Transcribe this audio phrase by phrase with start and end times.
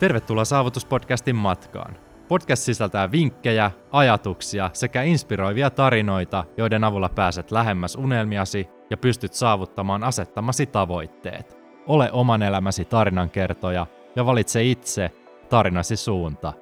[0.00, 1.96] Tervetuloa Saavutuspodcastin matkaan.
[2.28, 10.04] Podcast sisältää vinkkejä, ajatuksia sekä inspiroivia tarinoita, joiden avulla pääset lähemmäs unelmiasi ja pystyt saavuttamaan
[10.04, 11.58] asettamasi tavoitteet.
[11.86, 13.86] Ole oman elämäsi tarinankertoja
[14.16, 15.10] ja valitse itse
[15.48, 16.52] tarinasi suunta.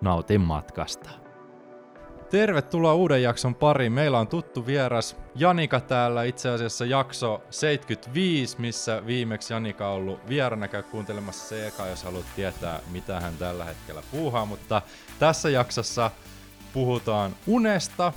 [0.00, 1.23] Nautin matkasta.
[2.34, 3.92] Tervetuloa uuden jakson pariin.
[3.92, 10.28] Meillä on tuttu vieras Janika täällä, itse asiassa jakso 75, missä viimeksi Janika on ollut
[10.28, 10.68] vierana.
[10.68, 14.46] Käy kuuntelemassa se eka, jos haluat tietää, mitä hän tällä hetkellä puuhaa.
[14.46, 14.82] Mutta
[15.18, 16.10] tässä jaksossa
[16.72, 18.12] puhutaan unesta,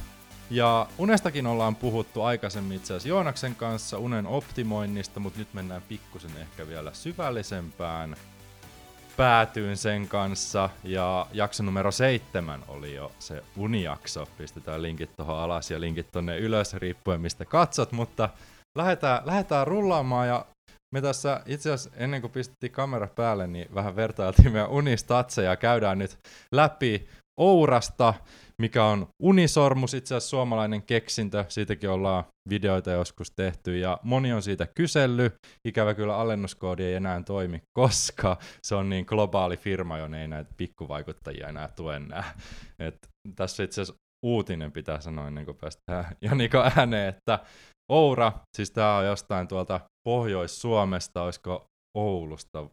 [0.49, 6.38] ja unestakin ollaan puhuttu aikaisemmin itse asiassa Joonaksen kanssa, unen optimoinnista, mutta nyt mennään pikkusen
[6.38, 8.16] ehkä vielä syvällisempään
[9.17, 10.70] päätyyn sen kanssa.
[10.84, 14.27] Ja jakso numero seitsemän oli jo se unijakso.
[14.38, 18.30] Pistetään linkit tuohon alas ja linkit tonne ylös riippuen mistä katsot, mutta
[18.77, 20.45] lähdetään, lähdetään rullaamaan ja
[20.94, 25.55] me tässä itse asiassa ennen kuin pistettiin kamera päälle, niin vähän vertailtiin meidän unistatseja ja
[25.55, 26.17] käydään nyt
[26.52, 27.08] läpi
[27.39, 28.14] Ourasta,
[28.61, 34.41] mikä on Unisormus, itse asiassa suomalainen keksintö, siitäkin ollaan videoita joskus tehty ja moni on
[34.41, 35.33] siitä kysellyt.
[35.67, 40.53] Ikävä kyllä alennuskoodi ei enää toimi, koska se on niin globaali firma, jonne ei näitä
[40.58, 42.39] pikkuvaikuttajia enää tue enää.
[42.80, 42.97] Et
[43.36, 47.39] tässä itse asiassa uutinen pitää sanoa ennen kuin päästään Janiko ääneen, että
[47.92, 51.66] Oura, siis tämä on jostain tuolta Pohjois-Suomesta, olisiko
[51.97, 52.69] Oulusta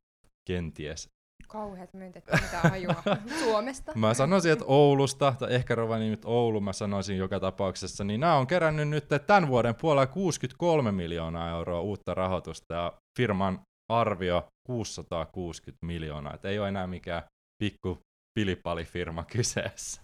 [0.49, 1.09] kenties
[1.49, 2.95] Kauheat myyntet, mitä hajua
[3.45, 3.93] Suomesta.
[3.95, 8.47] Mä sanoisin, että Oulusta, tai ehkä Rovaniemi Oulu, mä sanoisin joka tapauksessa, niin nämä on
[8.47, 13.61] kerännyt nyt tämän vuoden puolella 63 miljoonaa euroa uutta rahoitusta, ja firman
[13.93, 17.23] arvio 660 miljoonaa, että ei ole enää mikään
[17.63, 17.99] pikku
[18.39, 20.03] pilipalifirma kyseessä.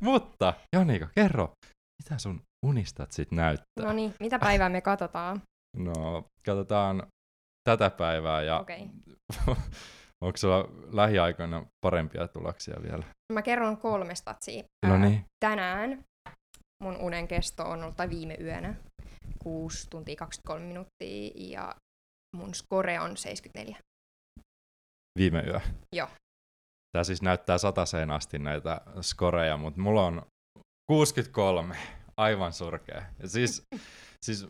[0.00, 1.52] Mutta, Janika, kerro,
[2.02, 3.84] mitä sun unistat sit näyttää?
[3.86, 5.42] No niin, mitä päivää me katsotaan?
[5.76, 7.06] No, katsotaan
[7.68, 8.90] tätä päivää ja Okei.
[10.24, 13.04] Onko sulla lähiaikoina parempia tuloksia vielä?
[13.32, 14.62] Mä kerron kolme statsia.
[14.86, 15.24] No niin.
[15.44, 16.04] Tänään
[16.82, 18.74] mun unen kesto on ollut, tai viime yönä,
[19.38, 21.74] 6 tuntia 23 minuuttia, ja
[22.36, 23.76] mun score on 74.
[25.18, 25.60] Viime yö?
[25.92, 26.08] Joo.
[26.92, 30.22] Tämä siis näyttää sataseen asti näitä skoreja, mutta mulla on
[30.90, 31.76] 63.
[32.16, 33.02] Aivan surkea.
[33.22, 33.62] Ja siis,
[34.26, 34.46] siis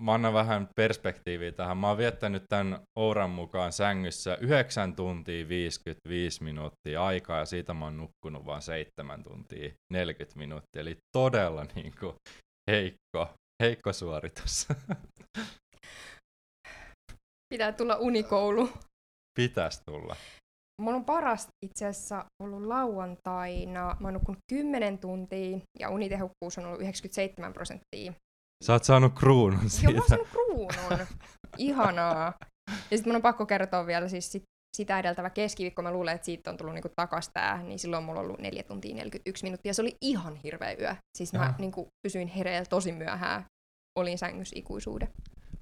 [0.00, 1.76] mä annan vähän perspektiiviä tähän.
[1.76, 7.84] Mä oon viettänyt tämän Ouran mukaan sängyssä 9 tuntia 55 minuuttia aikaa ja siitä mä
[7.84, 10.80] oon nukkunut vain 7 tuntia 40 minuuttia.
[10.80, 12.14] Eli todella niin kuin
[12.70, 14.68] heikko, heikko suoritus.
[17.54, 18.68] Pitää tulla unikoulu.
[19.38, 20.16] Pitäisi tulla.
[20.82, 23.96] Mulla on paras itse asiassa ollut lauantaina.
[24.00, 28.12] Mä oon nukkunut 10 tuntia ja unitehokkuus on ollut 97 prosenttia.
[28.64, 29.92] Sä oot saanut kruunun Joo, mä siitä.
[29.98, 31.06] oon saanut kruunun.
[31.58, 32.32] Ihanaa.
[32.90, 34.42] Ja sitten mun on pakko kertoa vielä siis sit,
[34.76, 35.82] sitä edeltävä keskiviikko.
[35.82, 38.62] Mä luulen, että siitä on tullut niinku takas tää, niin silloin mulla on ollut 4
[38.62, 39.74] tuntia 41 minuuttia.
[39.74, 40.94] Se oli ihan hirveä yö.
[41.18, 41.54] Siis mä Aha.
[41.58, 43.44] niinku, pysyin hereillä tosi myöhään.
[43.98, 45.08] Olin sängyssä ikuisuuden.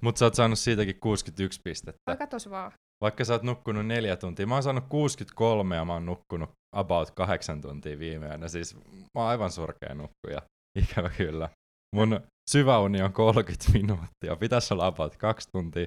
[0.01, 1.99] Mutta sä oot saanut siitäkin 61 pistettä.
[2.09, 2.71] Oi katos vaan.
[3.03, 4.47] Vaikka sä oot nukkunut neljä tuntia.
[4.47, 8.47] Mä oon saanut 63 ja mä oon nukkunut about kahdeksan tuntia viime yönä.
[8.47, 10.41] Siis mä oon aivan surkea nukkuja.
[10.79, 11.49] Ikävä kyllä.
[11.95, 12.21] Mun
[12.51, 14.35] syväuni on 30 minuuttia.
[14.39, 15.85] Pitäisi olla about kaksi tuntia.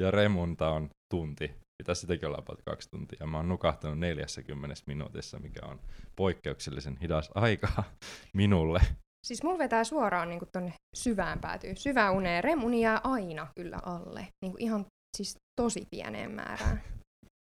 [0.00, 1.50] Ja remunta on tunti.
[1.82, 3.16] Pitäisi sitäkin olla about kaksi tuntia.
[3.20, 5.80] Ja mä oon nukahtanut 40 minuutissa, mikä on
[6.16, 7.68] poikkeuksellisen hidas aika
[8.36, 8.80] minulle.
[9.26, 11.76] Siis mulla vetää suoraan niinku tonne syvään päätyy.
[11.76, 12.44] Syvää uneen.
[12.44, 14.26] Remuni jää aina kyllä alle.
[14.44, 14.86] Niinku ihan
[15.16, 16.82] siis tosi pieneen määrään.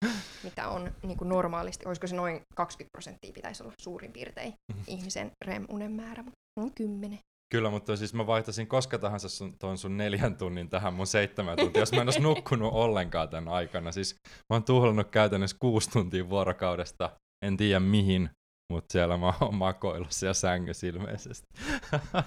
[0.45, 4.83] Mitä on niinku normaalisti, olisiko se noin 20 prosenttia pitäisi olla suurin piirtein Mhm.
[4.87, 7.19] ihmisen REM-unen määrä, mutta on 10.
[7.53, 11.57] Kyllä, mutta siis mä vaihtasin koska tahansa sun, ton sun neljän tunnin tähän mun seitsemän
[11.57, 13.93] tuntia, jos mä en olisi nukkunut ollenkaan tämän aikana.
[13.93, 17.11] Siis mä oon tuhlannut käytännössä kuusi tuntia vuorokaudesta,
[17.45, 18.31] en tiedä mihin,
[18.73, 21.47] mutta siellä mä oon makoillut siellä sängyssä ilmeisesti.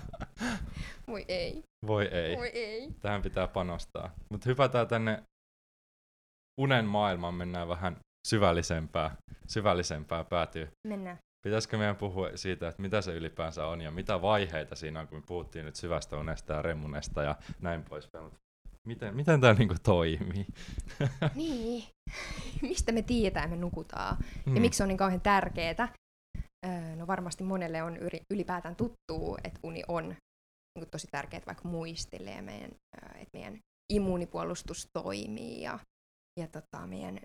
[1.07, 2.89] Voi ei, Voi ei, voi ei.
[2.99, 4.11] tähän pitää panostaa.
[4.31, 5.23] Mutta hypätään tänne
[6.61, 7.97] unen maailmaan, mennään vähän
[8.27, 9.15] syvällisempää,
[9.47, 10.67] syvällisempää päätyy.
[10.87, 11.17] Mennään.
[11.45, 15.17] Pitäisikö meidän puhua siitä, että mitä se ylipäänsä on ja mitä vaiheita siinä on, kun
[15.17, 18.31] me puhuttiin nyt syvästä unesta ja remunesta ja näin poispäin.
[18.87, 20.45] Miten, miten tämä niinku toimii?
[21.35, 21.83] Niin.
[22.61, 24.17] Mistä me tiedetään, me nukutaan?
[24.45, 24.55] Hmm.
[24.55, 25.89] Ja miksi se on niin kauhean tärkeetä?
[26.65, 27.97] Öö, no varmasti monelle on
[28.29, 30.15] ylipäätään tuttuu, että uni on
[30.79, 33.59] niin tosi tärkeää vaikka muistille ja meidän, öö, että meidän
[33.93, 35.79] immuunipuolustus toimii ja,
[36.39, 37.19] ja tota, meidän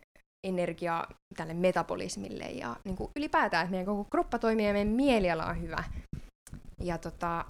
[0.47, 1.07] energia
[1.37, 5.63] tälle metabolismille ja niin kuin ylipäätään, että meidän koko kroppa toimii ja meidän mieliala on
[5.63, 5.85] hyvä.
[6.83, 7.45] Ja tota,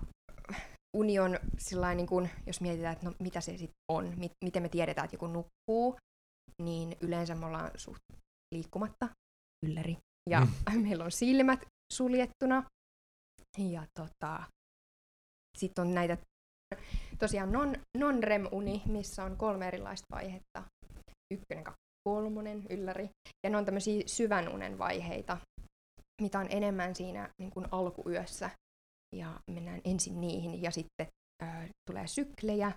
[0.97, 4.63] uni on sillain, niin kuin, jos mietitään, että no, mitä se sitten on, mit, miten
[4.63, 5.97] me tiedetään, että joku nukkuu,
[6.63, 8.03] niin yleensä me ollaan suht
[8.55, 9.09] liikkumatta
[9.67, 9.97] ylläri.
[10.31, 10.81] Ja mm.
[10.87, 12.65] meillä on silmät suljettuna.
[13.59, 14.43] Ja tota,
[15.59, 16.17] sitten on näitä
[17.19, 20.63] tosiaan non, non-REM-uni, missä on kolme erilaista vaihetta.
[21.35, 21.65] Ykkönen,
[22.05, 23.11] kolmonen, ylläri.
[23.45, 25.39] Ja ne on tämmöisiä syvän unen vaiheita,
[26.23, 28.51] mitä on enemmän siinä niin kuin alkuyössä.
[29.17, 31.07] Ja mennään ensin niihin ja sitten
[31.43, 32.73] äh, tulee syklejä,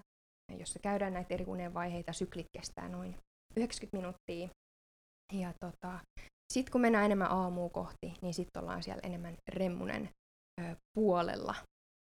[0.59, 2.13] jossa käydään näitä eri unen vaiheita.
[2.13, 3.15] Syklit kestää noin
[3.57, 4.49] 90 minuuttia.
[5.33, 5.99] Ja tota,
[6.53, 10.09] sitten kun mennään enemmän aamua kohti, niin sitten ollaan siellä enemmän remmunen
[10.61, 11.55] ö, puolella.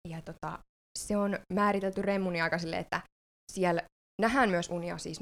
[0.08, 0.60] Ja tota,
[1.00, 3.02] se on määritelty remmuni aika sille, että
[3.52, 3.82] siellä
[4.22, 5.22] nähdään myös unia siis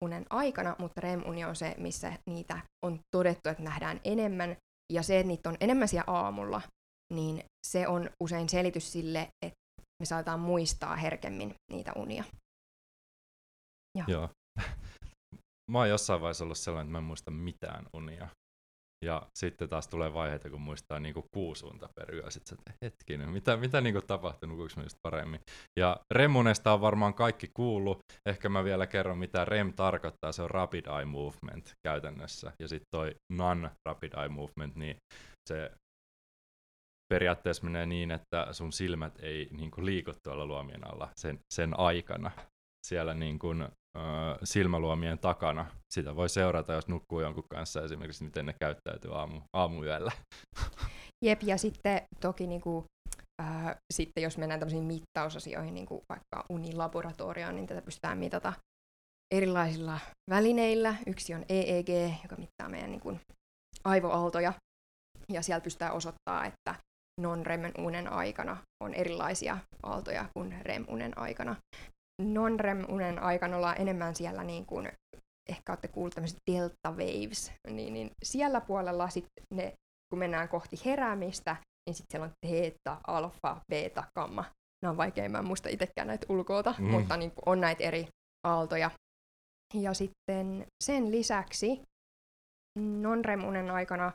[0.00, 4.56] non-REM-unen aikana, mutta REM-uni on se, missä niitä on todettu, että nähdään enemmän.
[4.92, 6.62] Ja se, että niitä on enemmän siellä aamulla,
[7.12, 9.58] niin se on usein selitys sille, että
[10.02, 12.24] me saataan muistaa herkemmin niitä unia.
[13.98, 14.04] Joo.
[14.08, 14.28] Joo.
[15.70, 18.28] Mä oon jossain vaiheessa ollut sellainen, että mä en muista mitään unia.
[19.04, 22.30] Ja sitten taas tulee vaiheita, kun muistaa niinku kuusi unta per yö.
[22.30, 25.40] Sitten että hetkinen, mitä, mitä niinku tapahtui, nukuuko just paremmin.
[25.78, 27.98] Ja Remunesta on varmaan kaikki kuullut.
[28.28, 30.32] Ehkä mä vielä kerron, mitä REM tarkoittaa.
[30.32, 32.52] Se on Rapid Eye Movement käytännössä.
[32.58, 34.96] Ja sitten toi Non-Rapid Eye Movement, niin
[35.48, 35.70] se
[37.14, 41.78] periaatteessa menee niin, että sun silmät ei niin kuin, liiku tuolla luomien alla sen, sen
[41.78, 42.30] aikana.
[42.86, 43.68] Siellä niin kuin,
[44.44, 45.66] silmäluomien takana.
[45.94, 50.12] Sitä voi seurata, jos nukkuu jonkun kanssa esimerkiksi, miten ne käyttäytyy aamu, aamuyöllä.
[51.24, 52.84] Jep, ja sitten toki niin kuin,
[53.42, 58.52] äh, sitten jos mennään tämmöisiin mittausasioihin, niin kuin vaikka unilaboratorioon, niin tätä pystytään mitata
[59.34, 59.98] erilaisilla
[60.30, 60.94] välineillä.
[61.06, 61.88] Yksi on EEG,
[62.22, 63.20] joka mittaa meidän niin kuin,
[63.84, 64.52] aivoaaltoja,
[65.28, 66.74] ja siellä pystytään osoittaa, että
[67.20, 71.56] non-REM-unen aikana on erilaisia aaltoja kuin REM-unen aikana.
[72.22, 74.92] Non-REM-unen aikana ollaan enemmän siellä niin kuin,
[75.48, 79.72] ehkä olette kuulleet tämmöiset delta waves, niin, niin siellä puolella sitten ne,
[80.10, 84.44] kun mennään kohti heräämistä, niin sitten siellä on theta, alfa, beta, gamma.
[84.82, 86.84] Nämä on vaikea, mä en muista itsekään näitä ulkoota, mm.
[86.84, 88.06] mutta niin kuin on näitä eri
[88.46, 88.90] aaltoja.
[89.74, 91.82] Ja sitten sen lisäksi
[92.78, 94.12] non-REM-unen aikana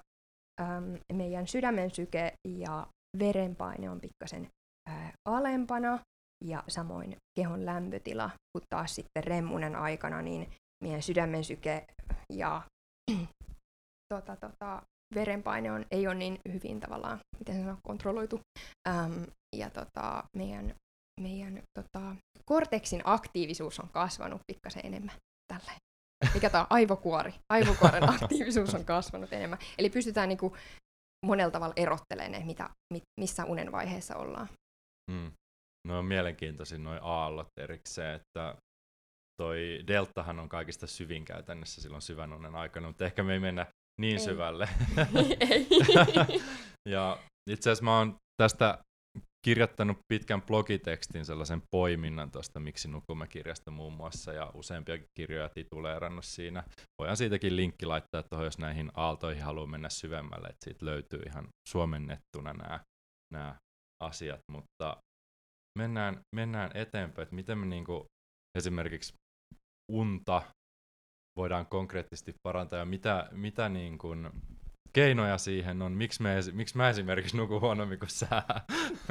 [0.62, 2.88] äm, meidän sydämen syke ja
[3.20, 4.48] verenpaine on pikkasen
[4.90, 6.00] ää, alempana
[6.44, 10.52] ja samoin kehon lämpötila, kun taas sitten remmunen aikana niin
[10.84, 11.86] meidän sydämen syke
[12.34, 12.62] ja
[14.14, 14.82] tota, tota,
[15.16, 18.40] verenpaine on, ei ole niin hyvin tavallaan, miten on kontrolloitu.
[18.90, 20.76] Äm, ja tota, meidän,
[21.22, 22.16] meidän tota,
[22.46, 25.16] korteksin aktiivisuus on kasvanut pikkasen enemmän
[25.48, 25.72] tällä
[26.34, 29.60] mikä tämä aivokuori, aivokuoren aktiivisuus on kasvanut enemmän.
[29.78, 30.58] Eli pystytään niinku
[31.26, 32.70] monella tavalla erottelemaan ne, mitä,
[33.20, 34.50] missä unen vaiheessa ollaan.
[35.12, 35.32] Mm.
[35.88, 38.56] No on mielenkiintoisin noin aallot erikseen, että
[39.42, 43.66] toi deltahan on kaikista syvin käytännössä silloin syvän unen aikana, mutta ehkä me ei mennä
[44.02, 44.26] niin ei.
[44.26, 44.70] syvälle.
[45.50, 45.68] ei.
[46.90, 47.18] ja
[47.50, 48.78] itse asiassa mä oon tästä
[49.46, 56.26] kirjoittanut pitkän blogitekstin, sellaisen poiminnan tuosta Miksi nukumme kirjasta muun muassa, ja useampia kirjoja tituleerannut
[56.26, 56.64] siinä.
[57.00, 61.48] Voidaan siitäkin linkki laittaa tuohon, jos näihin aaltoihin haluaa mennä syvemmälle, että siitä löytyy ihan
[61.70, 62.80] suomennettuna nämä,
[63.34, 63.56] nämä
[64.04, 64.98] asiat, mutta
[65.80, 68.06] mennään, mennään eteenpäin, että miten me niinku
[68.58, 69.14] esimerkiksi
[69.92, 70.42] unta
[71.38, 74.30] voidaan konkreettisesti parantaa ja mitä, mitä niin kuin
[74.94, 78.44] keinoja siihen on, miksi, me, miksi mä esimerkiksi nukun huonommin kuin sä.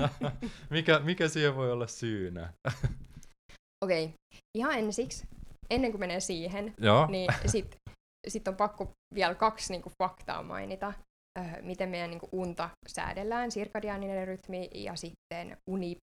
[0.71, 2.53] mikä, mikä siihen voi olla syynä?
[3.85, 4.17] Okei, okay.
[4.59, 5.27] ihan ensiksi,
[5.71, 7.07] ennen kuin menee siihen, Joo.
[7.07, 7.81] niin sitten
[8.29, 10.93] sit on pakko vielä kaksi niin kuin, faktaa mainita,
[11.39, 15.97] äh, miten meidän niin kuin, unta säädellään, sirkadiaaninen rytmi ja sitten uni,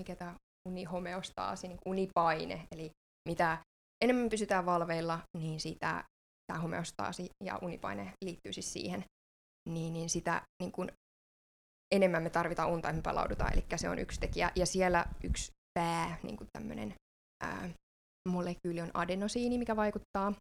[0.00, 0.34] mikä tämä
[0.68, 2.90] unihomeostaasi, niin unipaine, eli
[3.28, 3.58] mitä
[4.04, 6.04] enemmän pysytään valveilla, niin sitä
[6.46, 9.04] tämä homeostaasi ja unipaine liittyy siis siihen
[9.68, 10.92] niin, niin sitä niin kuin
[11.94, 13.52] enemmän me tarvitaan unta, että me palaudutaan.
[13.52, 14.50] Eli se on yksi tekijä.
[14.56, 16.94] Ja siellä yksi pää, niin kuin tämmöinen
[17.42, 17.70] ää,
[18.28, 20.32] molekyyli on adenosiini, mikä vaikuttaa.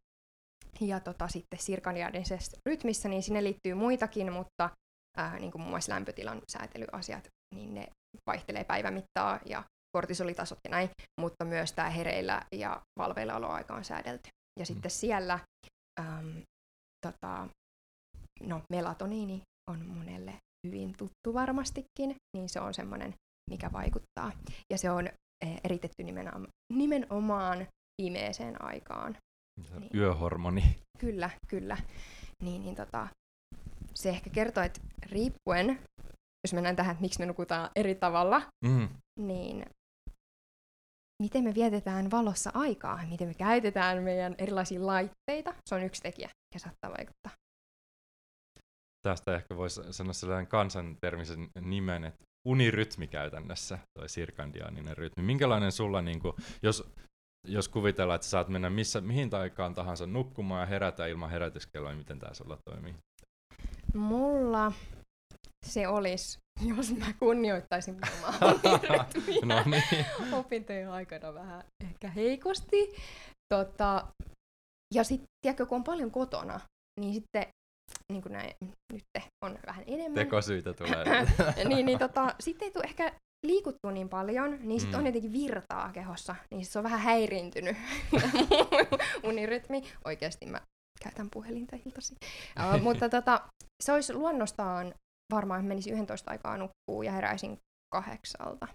[0.81, 4.69] Ja tota, sitten sirkadiaanisessa rytmissä, niin sinne liittyy muitakin, mutta
[5.17, 7.87] ää, niin kuin muun muassa lämpötilan säätelyasiat, niin ne
[8.27, 9.63] vaihtelee päivämittaa ja
[9.97, 10.89] kortisolitasot ja näin,
[11.21, 14.29] mutta myös tämä hereillä ja valveilla oloaika on säädelty.
[14.59, 14.65] Ja mm.
[14.65, 15.39] sitten siellä
[15.99, 16.41] äm,
[17.05, 17.47] tota,
[18.43, 19.41] no melatoniini
[19.71, 20.33] on monelle
[20.67, 23.13] hyvin tuttu varmastikin, niin se on semmoinen,
[23.49, 24.31] mikä vaikuttaa.
[24.73, 25.07] Ja se on
[25.45, 27.67] eh, eritetty nimenomaan, nimenomaan
[28.01, 29.17] pimeeseen aikaan.
[29.79, 30.75] Niin, Yöhormoni.
[30.99, 31.77] Kyllä, kyllä.
[32.43, 33.07] Niin, niin tota,
[33.93, 35.79] se ehkä kertoo, että riippuen,
[36.43, 38.89] jos mennään tähän, että miksi me nukutaan eri tavalla, mm.
[39.19, 39.65] niin
[41.23, 46.29] miten me vietetään valossa aikaa, miten me käytetään meidän erilaisia laitteita, se on yksi tekijä,
[46.53, 47.31] ja saattaa vaikuttaa.
[49.01, 55.23] tästä ehkä voisi sanoa sellainen kansantermisen nimen, että unirytmi käytännössä, toi sirkandiaaninen rytmi.
[55.23, 56.91] Minkälainen sulla, niin kuin, jos,
[57.47, 61.97] jos kuvitellaan, että saat mennä missä, mihin aikaan tahansa nukkumaan ja herätä ilman herätyskelloa, niin
[61.97, 62.95] miten tämä sulla toimii?
[63.93, 64.71] Mulla
[65.65, 66.37] se olisi,
[66.75, 68.33] jos mä kunnioittaisin omaa
[69.45, 70.05] no niin.
[70.31, 72.95] opintojen aikana vähän ehkä heikosti.
[73.53, 74.07] Tota,
[74.95, 76.59] ja sitten, tiedätkö, kun on paljon kotona,
[76.99, 77.47] niin sitten
[78.11, 78.53] niin kuin näin,
[78.93, 79.03] nyt
[79.45, 80.13] on vähän enemmän.
[80.13, 81.05] Tekosyitä tulee.
[81.65, 83.13] niin, niin tota, sitten ei tule ehkä
[83.45, 84.99] liikuttu niin paljon, niin sitten mm.
[84.99, 87.77] on jotenkin virtaa kehossa, niin se on vähän häiriintynyt
[89.29, 89.83] unirytmi.
[90.05, 90.61] Oikeasti mä
[91.03, 92.15] käytän puhelinta iltasi.
[92.59, 93.41] Uh, mutta tota,
[93.83, 94.93] se olisi luonnostaan
[95.31, 97.59] varmaan, että menisi 11 aikaa nukkuu ja heräisin
[97.93, 98.67] kahdeksalta.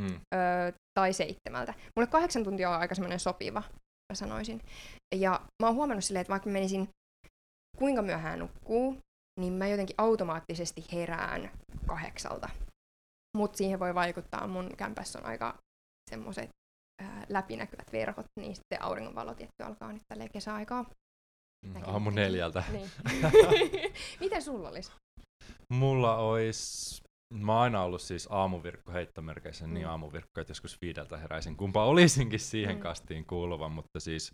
[0.00, 0.20] Mm.
[0.34, 1.74] Öö, tai seitsemältä.
[1.96, 3.62] Mulle kahdeksan tuntia on aika semmoinen sopiva,
[4.12, 4.60] mä sanoisin.
[5.14, 6.88] Ja mä oon huomannut silleen, että vaikka menisin
[7.78, 8.98] kuinka myöhään nukkuu,
[9.40, 11.50] niin mä jotenkin automaattisesti herään
[11.86, 12.48] kahdeksalta.
[13.36, 15.58] Mutta siihen voi vaikuttaa, mun kämpässä on aika
[16.10, 16.50] semmoiset
[17.28, 20.84] läpinäkyvät verhot, niin sitten auringonvalo tietty alkaa nyt tälle kesäaikaa.
[21.66, 22.64] Mm, aamu neljältä.
[22.72, 22.90] Niin.
[24.20, 24.92] Miten sulla olisi?
[25.68, 27.02] Mulla olisi
[27.34, 29.74] Mä oon aina ollut siis aamuvirkko heittomerkeissä, niin mm.
[29.74, 31.56] niin aamuvirkko, että joskus viideltä heräisin.
[31.56, 32.82] Kumpa olisinkin siihen mm.
[32.82, 34.30] kastiin kuuluva, mutta siis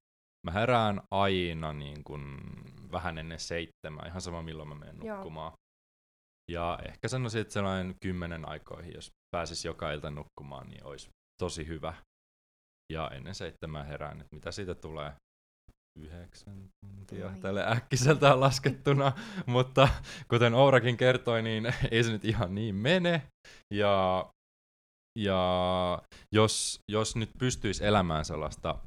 [0.47, 2.41] mä herään aina niin kuin
[2.93, 5.53] vähän ennen seitsemää, ihan sama milloin mä menen nukkumaan.
[5.53, 5.59] Joo.
[6.51, 11.09] Ja ehkä sanoisin, että sellainen kymmenen aikoihin, jos pääsis joka ilta nukkumaan, niin olisi
[11.43, 11.95] tosi hyvä.
[12.93, 15.13] Ja ennen seitsemää herään, että mitä siitä tulee,
[15.99, 17.41] yhdeksän tuntia Oi.
[17.41, 19.13] tälle äkkiseltään laskettuna,
[19.47, 19.89] mutta
[20.29, 23.23] kuten Ourakin kertoi, niin ei se nyt ihan niin mene.
[23.75, 24.27] Ja,
[25.19, 26.03] ja
[26.35, 28.79] jos, jos nyt pystyisi elämään sellaista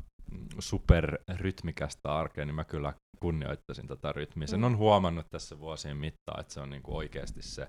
[0.59, 4.47] superrytmikästä arkea, niin mä kyllä kunnioittaisin tätä rytmiä.
[4.47, 4.63] Sen mm.
[4.63, 7.67] on huomannut tässä vuosien mittaan, että se on niinku oikeasti se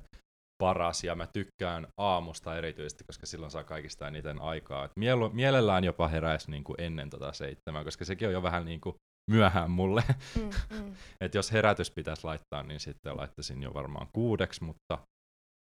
[0.62, 4.85] paras, ja mä tykkään aamusta erityisesti, koska silloin saa kaikista eniten aikaa.
[4.85, 8.97] Et mielu, mielellään jopa heräisi niinku ennen tota seitsemää, koska sekin on jo vähän niinku
[9.28, 10.02] myöhään mulle.
[10.37, 10.94] Mm, mm.
[11.20, 14.99] Et jos herätys pitäisi laittaa, niin sitten laittaisin jo varmaan kuudeksi, mutta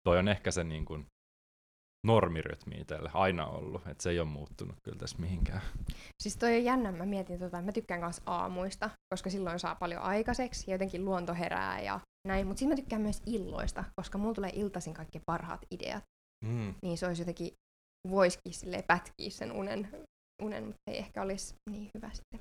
[0.09, 1.07] toi on ehkä se niin kuin
[2.07, 5.61] normirytmi itselle aina ollut, että se ei ole muuttunut kyllä tässä mihinkään.
[6.23, 10.03] Siis toi on jännä, mä mietin tota, mä tykkään myös aamuista, koska silloin saa paljon
[10.03, 14.35] aikaiseksi ja jotenkin luonto herää ja näin, mutta sitten mä tykkään myös illoista, koska mulla
[14.35, 16.05] tulee iltaisin kaikki parhaat ideat.
[16.45, 16.75] Mm.
[16.83, 17.53] Niin se olisi jotenkin,
[18.11, 18.53] voisikin
[18.87, 19.89] pätkiä sen unen,
[20.43, 22.41] unen, mutta ei ehkä olisi niin hyvä sitten.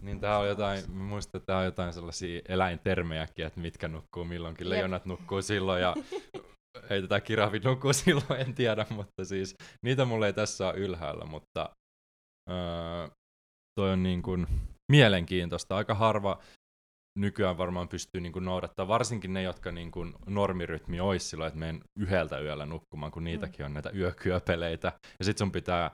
[0.00, 4.70] Niin tää on jotain, muistan, että tää on jotain sellaisia eläintermejäkin, että mitkä nukkuu milloinkin.
[4.70, 5.94] Leijonat nukkuu silloin ja
[6.90, 11.24] ei tätä kirahvit nukkuu silloin, en tiedä, mutta siis niitä mulle ei tässä ole ylhäällä,
[11.24, 11.70] mutta
[12.50, 13.08] öö,
[13.80, 14.46] toi on niin kuin
[14.92, 15.76] mielenkiintoista.
[15.76, 16.38] Aika harva
[17.18, 21.60] nykyään varmaan pystyy niin kuin noudattamaan, varsinkin ne, jotka niin kuin normirytmi olisi silloin, että
[21.60, 24.92] menen yhdeltä yöllä nukkumaan, kun niitäkin on näitä yökyöpeleitä.
[25.18, 25.90] Ja sit sun pitää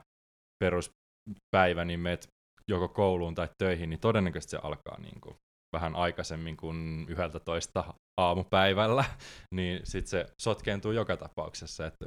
[0.63, 2.27] peruspäivä, niin meet
[2.71, 5.35] joko kouluun tai töihin, niin todennäköisesti se alkaa niin kuin
[5.75, 9.05] vähän aikaisemmin kuin yhdeltä toista aamupäivällä,
[9.55, 12.05] niin sitten se sotkeentuu joka tapauksessa, että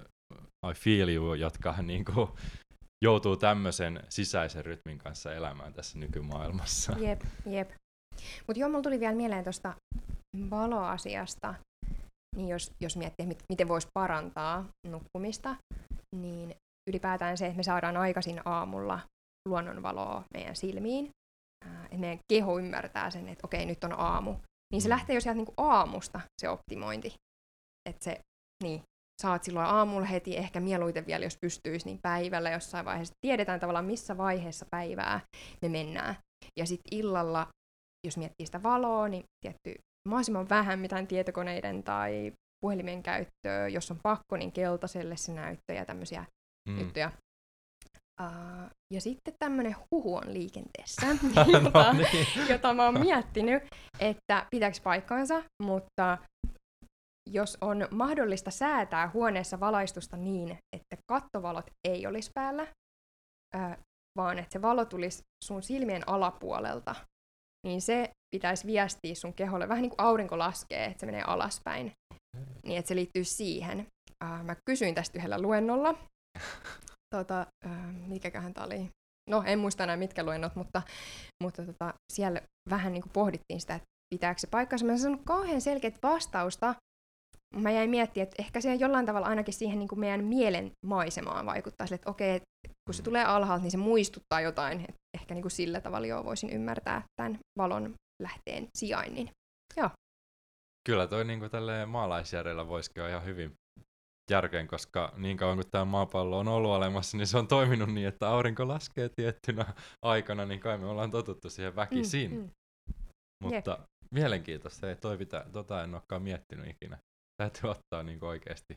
[0.70, 2.28] I feel you, jotka niin kuin,
[3.04, 6.92] joutuu tämmöisen sisäisen rytmin kanssa elämään tässä nykymaailmassa.
[7.08, 7.70] Jep, jep.
[8.46, 9.74] Mutta joo, mulla tuli vielä mieleen tuosta
[10.50, 11.54] valoasiasta,
[12.36, 15.56] niin jos, jos miettii, mit, miten voisi parantaa nukkumista,
[16.16, 16.54] niin
[16.90, 19.00] ylipäätään se, että me saadaan aikaisin aamulla
[19.46, 21.10] luonnonvaloa meidän silmiin,
[21.84, 24.34] että meidän keho ymmärtää sen, että okei, nyt on aamu.
[24.72, 24.90] Niin se mm.
[24.90, 27.14] lähtee jo sieltä niin kuin aamusta se optimointi.
[27.88, 28.20] Että se,
[28.62, 28.82] niin,
[29.22, 33.14] saat silloin aamulla heti, ehkä mieluiten vielä, jos pystyisi, niin päivällä jossain vaiheessa.
[33.20, 35.20] Tiedetään tavallaan, missä vaiheessa päivää
[35.62, 36.16] me mennään.
[36.58, 37.46] Ja sitten illalla,
[38.06, 39.74] jos miettii sitä valoa, niin tietty
[40.08, 42.32] mahdollisimman vähän mitään tietokoneiden tai
[42.64, 43.68] puhelimen käyttöä.
[43.68, 46.24] Jos on pakko, niin keltaiselle se näyttö ja tämmöisiä
[46.68, 46.80] mm.
[46.80, 47.10] juttuja.
[48.22, 51.06] Uh, ja sitten tämmöinen huhu on liikenteessä,
[51.52, 52.48] jota, no niin.
[52.48, 53.62] jota mä oon miettinyt,
[54.00, 56.18] että pitääkö paikkaansa, mutta
[57.30, 62.62] jos on mahdollista säätää huoneessa valaistusta niin, että kattovalot ei olisi päällä,
[63.56, 63.76] uh,
[64.18, 66.94] vaan että se valo tulisi sun silmien alapuolelta,
[67.66, 71.92] niin se pitäisi viestiä sun keholle, vähän niin kuin aurinko laskee, että se menee alaspäin,
[72.64, 73.86] niin että se liittyy siihen.
[74.24, 75.94] Uh, mä kysyin tästä yhdellä luennolla,
[77.16, 77.46] tota,
[78.06, 78.90] mikäköhän tämä oli,
[79.30, 80.82] no en muista enää mitkä luennot, mutta,
[81.42, 84.84] mutta tota, siellä vähän niin kuin pohdittiin sitä, että pitääkö se paikkansa.
[84.84, 86.74] Mä en kauhean selkeät vastausta.
[87.56, 91.46] Mä jäin miettimään, että ehkä se jollain tavalla ainakin siihen niin kuin meidän mielen maisemaan
[91.46, 92.40] vaikuttaa että okei,
[92.86, 94.80] kun se tulee alhaalta, niin se muistuttaa jotain.
[94.80, 99.30] Että ehkä niin kuin sillä tavalla jo voisin ymmärtää tämän valon lähteen sijainnin.
[99.76, 99.90] Joo.
[100.88, 103.52] kyllä toi niinku tälleen maalaisjärjellä voisikin ihan hyvin
[104.30, 108.08] järkeen, koska niin kauan kuin tämä maapallo on ollut olemassa, niin se on toiminut niin,
[108.08, 112.30] että aurinko laskee tiettynä aikana, niin kai me ollaan totuttu siihen väkisin.
[112.30, 112.50] Mm, mm.
[113.44, 113.80] Mutta Jep.
[114.10, 116.98] mielenkiintoista, ei toi pitä, tota en olekaan miettinyt ikinä.
[117.42, 118.76] Täytyy ottaa niin oikeasti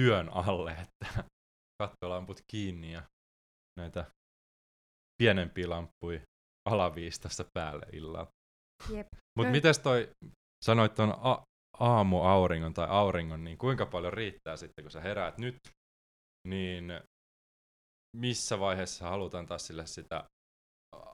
[0.00, 1.24] työn alle, että
[1.82, 3.02] kattolamput kiinni ja
[3.80, 4.04] näitä
[5.22, 6.20] pienempiä lamppuja
[6.70, 8.26] alaviistassa päälle illalla.
[9.36, 10.10] Mutta mites toi,
[10.64, 11.42] sanoit tuon a-
[11.80, 15.56] aamuauringon tai auringon, niin kuinka paljon riittää sitten, kun sä heräät nyt,
[16.48, 17.00] niin
[18.16, 20.24] missä vaiheessa halutaan taas sille sitä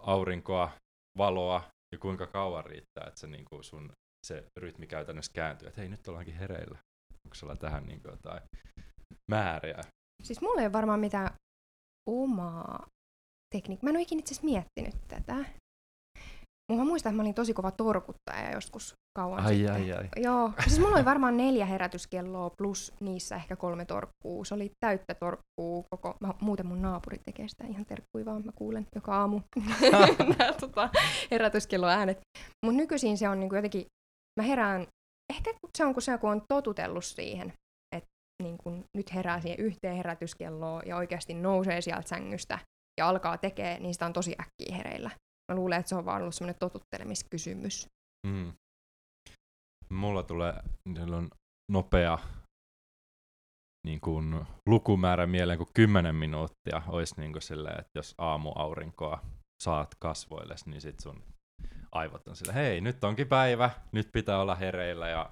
[0.03, 0.71] aurinkoa,
[1.19, 1.63] valoa
[1.93, 3.93] ja kuinka kauan riittää, että se niin kuin sun
[4.27, 6.79] se rytmi käytännössä kääntyy, että hei nyt ollaankin hereillä.
[7.25, 8.43] Onko sulla tähän niin kuin jotain
[9.31, 9.81] määriä?
[10.23, 11.31] Siis mulla ei ole varmaan mitään
[12.11, 12.87] omaa
[13.55, 13.85] tekniikkaa.
[13.85, 15.45] Mä en ole ikinä itse miettinyt tätä.
[16.77, 19.75] Mä muistan, että mä olin tosi kova torkuttaja joskus kauan ai, sitten.
[19.75, 20.09] Ai, ai.
[20.17, 24.45] Joo, siis mulla oli varmaan neljä herätyskelloa plus niissä ehkä kolme torkkuu.
[24.45, 26.17] Se oli täyttä torkkuu koko...
[26.21, 29.41] Mä, muuten mun naapuri tekee sitä ihan terkkui vaan, mä kuulen joka aamu
[30.39, 30.91] nämä tota,
[31.31, 32.21] herätyskelloäänet.
[32.67, 33.87] Mutta nykyisin se on niinku jotenkin...
[34.41, 34.87] Mä herään...
[35.33, 37.53] Ehkä se on, kun se kun on totutellut siihen,
[37.97, 38.09] että
[38.43, 42.59] niin kun nyt herää siihen yhteen herätyskelloon ja oikeasti nousee sieltä sängystä
[43.01, 45.11] ja alkaa tekee, niin sitä on tosi äkkiä hereillä.
[45.51, 47.89] Mä luulen, että se on vaan ollut semmoinen totuttelemiskysymys.
[48.27, 48.53] Mm.
[49.89, 50.55] Mulla tulee
[51.17, 51.31] on
[51.73, 52.19] nopea
[53.87, 59.23] niin kuin, lukumäärä mieleen, kun 10 minuuttia olisi niin kuin silleen, että jos aamuaurinkoa
[59.63, 61.23] saat kasvoille, niin sit sun
[61.93, 65.31] aivot on sillä, hei, nyt onkin päivä, nyt pitää olla hereillä ja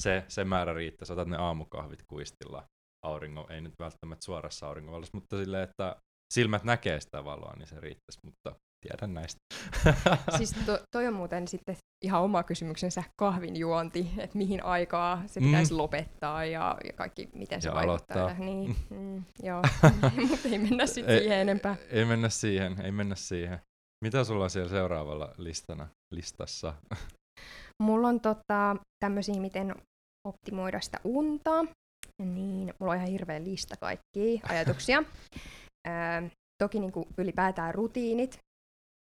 [0.00, 1.06] se, se määrä riittää.
[1.06, 2.64] Sä otat ne aamukahvit kuistilla
[3.06, 5.96] auringon, ei nyt välttämättä suorassa auringonvalossa, mutta silleen, että
[6.34, 9.38] silmät näkee sitä valoa, niin se riittäisi, mutta tiedän näistä.
[10.36, 15.40] siis to, toi on muuten sitten ihan oma kysymyksensä kahvin juonti, että mihin aikaa se
[15.40, 15.78] pitäisi mm.
[15.78, 18.22] lopettaa ja, ja kaikki, miten se ja vaikuttaa.
[18.22, 18.44] Aloittaa.
[18.44, 19.62] Niin, mm, joo,
[20.28, 21.76] mutta ei mennä sitten siihen enempää.
[21.90, 23.60] Ei mennä siihen, ei mennä siihen.
[24.04, 26.74] Mitä sulla on siellä seuraavalla listana, listassa?
[27.82, 29.74] Mulla on tota, tämmöisiä, miten
[30.28, 31.64] optimoida sitä unta.
[32.22, 35.02] Niin, mulla on ihan hirveä lista kaikkia ajatuksia.
[35.86, 36.22] Ää,
[36.62, 38.38] toki niin kuin ylipäätään rutiinit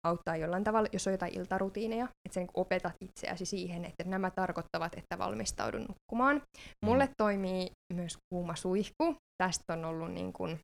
[0.08, 4.32] auttaa jollain tavalla, jos on jotain iltarutiineja, että sä niin opetat itseäsi siihen, että nämä
[4.32, 6.42] tarkoittavat, että valmistaudun nukkumaan.
[6.86, 7.12] Mulle mm.
[7.18, 9.16] toimii myös kuuma suihku.
[9.44, 10.60] Tästä on ollut niin kuin,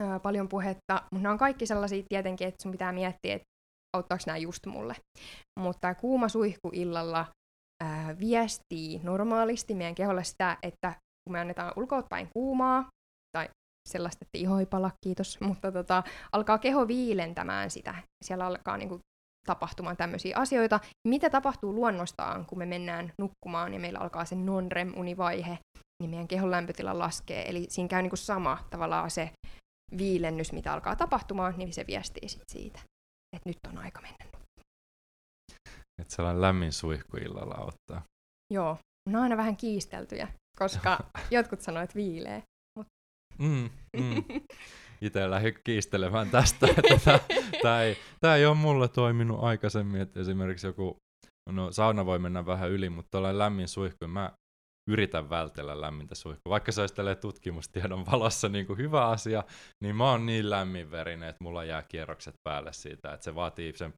[0.00, 3.46] ää, paljon puhetta, mutta nämä on kaikki sellaisia tietenkin, että sun pitää miettiä, että
[3.96, 4.94] auttaako nämä just mulle.
[5.60, 7.26] Mutta kuuma suihku illalla
[7.84, 12.88] ää, viestii normaalisti meidän keholle sitä, että kun me annetaan ulkootpäin kuumaa,
[13.36, 13.48] tai
[13.88, 17.94] sellaista, että iho ei pala, kiitos, mutta tota, alkaa keho viilentämään sitä.
[18.24, 19.00] Siellä alkaa niinku,
[19.46, 20.80] tapahtumaan tämmöisiä asioita.
[21.08, 25.58] Mitä tapahtuu luonnostaan, kun me mennään nukkumaan ja meillä alkaa se non-REM-univaihe,
[26.02, 27.48] niin meidän kehon lämpötila laskee.
[27.48, 29.30] Eli siinä käy niinku sama tavallaan se
[29.98, 32.80] viilennys, mitä alkaa tapahtumaan, niin se viestii sit siitä,
[33.36, 34.64] että nyt on aika mennä nukkumaan.
[36.00, 38.02] Että sellainen lämmin suihku illalla auttaa.
[38.54, 38.78] Joo,
[39.10, 40.98] ne on aina vähän kiisteltyjä, koska
[41.30, 42.42] jotkut sanoo, että viilee.
[43.38, 44.24] Mm, mm.
[45.00, 46.68] Itse lähdin kiistelemään tästä.
[46.92, 47.20] Että
[47.62, 50.96] tämä, ei, tämä ei ole mulle toiminut aikaisemmin, että esimerkiksi joku,
[51.50, 54.32] no sauna voi mennä vähän yli, mutta tuollainen lämmin suihku, mä
[54.88, 56.50] yritän vältellä lämmintä suihkua.
[56.50, 59.44] Vaikka se olisi tutkimustiedon valossa niin kuin hyvä asia,
[59.82, 63.94] niin mä oon niin lämminverinen, että mulla jää kierrokset päälle siitä, että se vaatii sen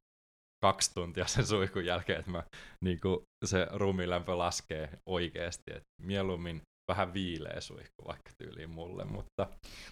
[0.65, 2.43] kaksi tuntia sen suihkun jälkeen, että mä,
[2.83, 5.71] niin kuin se ruumilämpö laskee oikeasti.
[5.71, 9.47] että mieluummin vähän viileä suihku vaikka tyyliin mulle, mutta...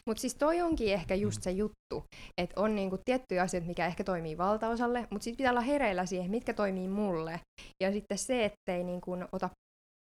[0.06, 1.44] Mutta siis toi onkin ehkä just mm.
[1.44, 2.04] se juttu,
[2.42, 6.32] että on niinku tiettyjä asioita, mikä ehkä toimii valtaosalle, mutta sitten pitää olla hereillä siihen,
[6.32, 7.40] mitkä toimii mulle.
[7.84, 9.50] Ja sitten se, ettei niinku ota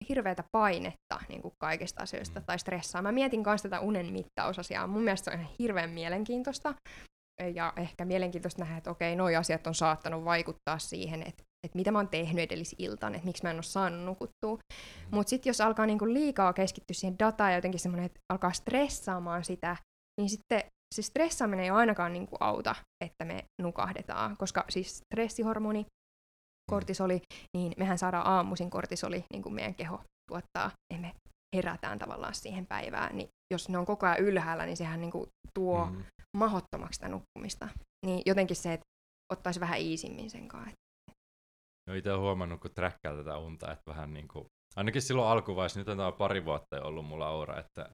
[0.10, 2.46] hirveätä painetta niin kuin kaikista asioista mm.
[2.46, 3.02] tai stressaa.
[3.02, 4.88] Mä mietin myös tätä unen mittausasiaa.
[4.88, 6.74] Mun mielestä se on ihan hirveän mielenkiintoista.
[7.54, 11.92] Ja ehkä mielenkiintoista nähdä, että okei, noi asiat on saattanut vaikuttaa siihen, että että mitä
[11.92, 14.58] mä oon tehnyt edellisiltaan, että miksi mä en ole saanut nukuttua.
[15.12, 19.44] Mutta sitten jos alkaa niinku liikaa keskittyä siihen dataan ja jotenkin semmoinen, että alkaa stressaamaan
[19.44, 19.78] sitä,
[20.22, 20.64] niin sitten
[20.96, 25.86] se stressaaminen ei ainakaan niinku auta, että me nukahdetaan, koska siis stressihormoni,
[26.72, 27.22] kortisoli,
[27.58, 30.02] niin mehän saadaan aamuisin kortisoli, niin kuin meidän keho
[30.32, 31.14] tuottaa, ja me
[31.56, 35.86] herätään tavallaan siihen päivään, niin jos ne on koko ajan ylhäällä, niin sehän niinku tuo
[35.86, 36.04] mm.
[36.38, 37.70] mahottomaksi sitä nukkumista.
[38.06, 38.86] Niin jotenkin se, että
[39.34, 40.76] ottaisi vähän iisimmin sen kanssa.
[41.90, 44.46] No itse huomannut, kun träkkää tätä unta, että vähän niin kuin,
[44.76, 47.90] ainakin silloin alkuvaiheessa, nyt on tämä pari vuotta ollut mulla aura, että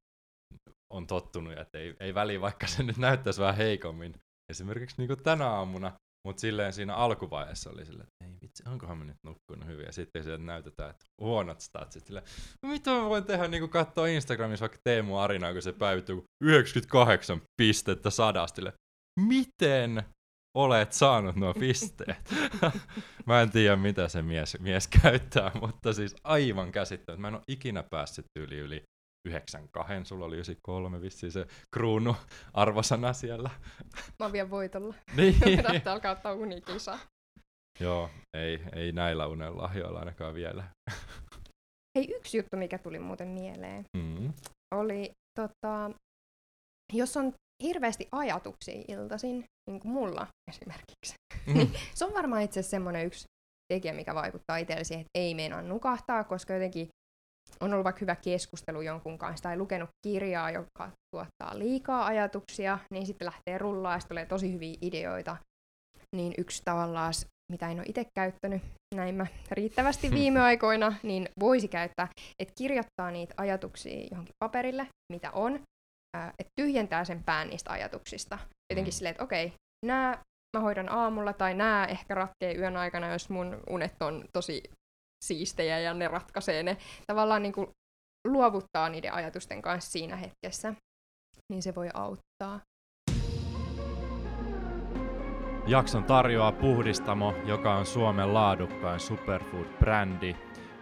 [0.93, 4.13] on tottunut, että ei, ei väli, vaikka se nyt näyttäisi vähän heikommin.
[4.51, 5.91] Esimerkiksi niin kuin tänä aamuna
[6.27, 9.85] Mutta silleen siinä alkuvaiheessa oli silleen, että ei vitsi, onkohan mä nyt nukkunut hyvin.
[9.85, 12.05] Ja sitten sieltä näytetään, että huonot statsit.
[12.05, 12.25] Silleen,
[12.65, 18.09] mitä mä voin tehdä niin katsoa Instagramissa vaikka Teemu Arinaa, kun se päivittyy 98 pistettä
[18.09, 18.61] sadasta.
[19.19, 20.03] Miten
[20.57, 22.33] olet saanut nuo pisteet?
[23.25, 27.21] mä en tiedä, mitä se mies, mies käyttää, mutta siis aivan käsittämättä.
[27.21, 28.83] Mä en ole ikinä päässyt yli yli
[29.27, 32.15] 92, sulla oli 93 vissiin se kruunu
[32.53, 33.49] arvosana siellä.
[34.19, 34.95] Mä oon vielä voitolla.
[35.17, 35.35] niin.
[35.43, 36.99] Pitää alkaa ottaa unikisa.
[37.79, 40.63] Joo, ei, ei näillä unenlahjoilla ainakaan vielä.
[41.97, 44.33] Hei, yksi juttu, mikä tuli muuten mieleen, Mm.
[44.75, 45.91] oli, tota,
[46.93, 51.13] jos on hirveästi ajatuksia iltaisin, niin kuin mulla esimerkiksi,
[51.47, 51.67] Mm.
[51.95, 53.25] se on varmaan itse asiassa semmoinen yksi
[53.73, 56.87] tekijä, mikä vaikuttaa itselle siihen, että ei meinaa nukahtaa, koska jotenkin
[57.59, 63.05] on ollut vaikka hyvä keskustelu jonkun kanssa tai lukenut kirjaa, joka tuottaa liikaa ajatuksia, niin
[63.05, 65.37] sitten lähtee rullaa ja tulee tosi hyviä ideoita.
[66.15, 67.13] Niin yksi tavallaan,
[67.51, 68.61] mitä en ole itse käyttänyt
[68.95, 72.07] näin mä riittävästi viime aikoina, niin voisi käyttää,
[72.39, 75.59] että kirjoittaa niitä ajatuksia johonkin paperille, mitä on,
[76.39, 78.39] että tyhjentää sen pään niistä ajatuksista.
[78.71, 78.95] Jotenkin Mm.
[78.95, 79.53] silleen, että okei,
[79.85, 80.17] nämä
[80.57, 84.63] mä hoidan aamulla tai nämä ehkä ratkee yön aikana, jos mun unet on tosi
[85.25, 86.77] siistejä ja ne ratkaisee ne.
[87.07, 87.67] Tavallaan niin kuin
[88.27, 90.73] luovuttaa niiden ajatusten kanssa siinä hetkessä,
[91.51, 92.59] niin se voi auttaa.
[95.67, 100.35] Jakson tarjoaa Puhdistamo, joka on Suomen laadukkain superfood-brändi.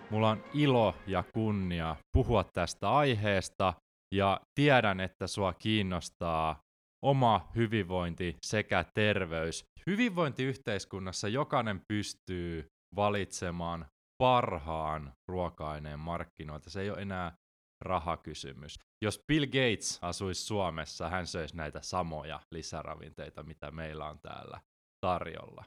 [0.09, 3.73] Mulla on ilo ja kunnia puhua tästä aiheesta
[4.15, 6.59] ja tiedän, että sua kiinnostaa
[7.05, 9.65] oma hyvinvointi sekä terveys.
[9.87, 13.85] Hyvinvointiyhteiskunnassa jokainen pystyy valitsemaan
[14.17, 16.69] parhaan ruoka-aineen markkinoilta.
[16.69, 17.35] Se ei ole enää
[17.81, 18.79] rahakysymys.
[19.01, 24.61] Jos Bill Gates asuisi Suomessa, hän söisi näitä samoja lisäravinteita, mitä meillä on täällä
[25.05, 25.65] tarjolla.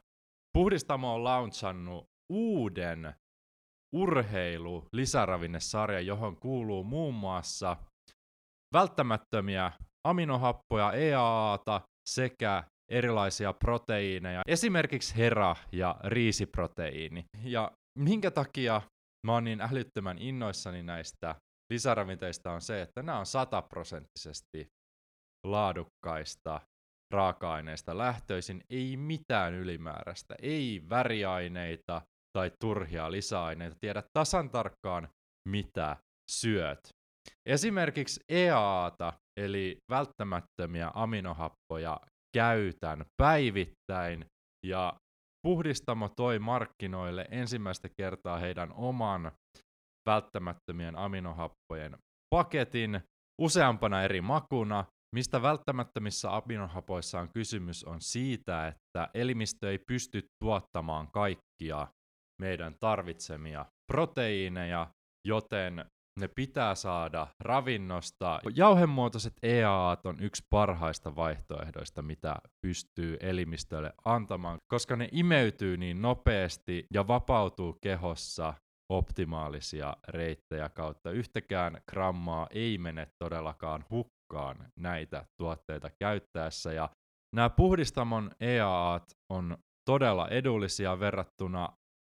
[0.53, 3.15] Puhdistamo on launchannut uuden
[3.95, 7.77] urheilu lisäravinnesarja, johon kuuluu muun muassa
[8.73, 9.73] välttämättömiä
[10.09, 11.81] aminohappoja, EAAta
[12.11, 17.25] sekä erilaisia proteiineja, esimerkiksi hera- ja riisiproteiini.
[17.43, 18.83] Ja minkä takia
[19.27, 21.35] mä oon niin älyttömän innoissani näistä
[21.73, 24.67] lisäravinteista on se, että nämä on sataprosenttisesti
[25.47, 26.61] laadukkaista
[27.15, 32.03] raaka-aineista lähtöisin, ei mitään ylimääräistä, ei väriaineita
[32.39, 35.09] tai turhia lisäaineita, tiedä tasan tarkkaan
[35.49, 35.97] mitä
[36.31, 36.89] syöt.
[37.47, 42.01] Esimerkiksi EAAta, eli välttämättömiä aminohappoja,
[42.37, 44.27] käytän päivittäin
[44.67, 44.93] ja
[45.47, 49.33] Puhdistamo toi markkinoille ensimmäistä kertaa heidän oman
[50.09, 51.97] välttämättömien aminohappojen
[52.35, 53.01] paketin
[53.41, 54.85] useampana eri makuna.
[55.15, 61.87] Mistä välttämättömissä aminohapoissa on kysymys on siitä, että elimistö ei pysty tuottamaan kaikkia
[62.43, 64.87] meidän tarvitsemia proteiineja,
[65.29, 65.85] joten
[66.21, 68.41] ne pitää saada ravinnosta.
[68.55, 76.87] Jauhemuotoiset EAAt on yksi parhaista vaihtoehdoista, mitä pystyy elimistölle antamaan, koska ne imeytyy niin nopeasti
[76.95, 78.55] ja vapautuu kehossa
[78.93, 81.11] optimaalisia reittejä kautta.
[81.11, 86.73] Yhtäkään grammaa ei mene todellakaan hukkaan näitä tuotteita käyttäessä.
[86.73, 86.89] Ja
[87.35, 91.69] nämä puhdistamon EAAt on todella edullisia verrattuna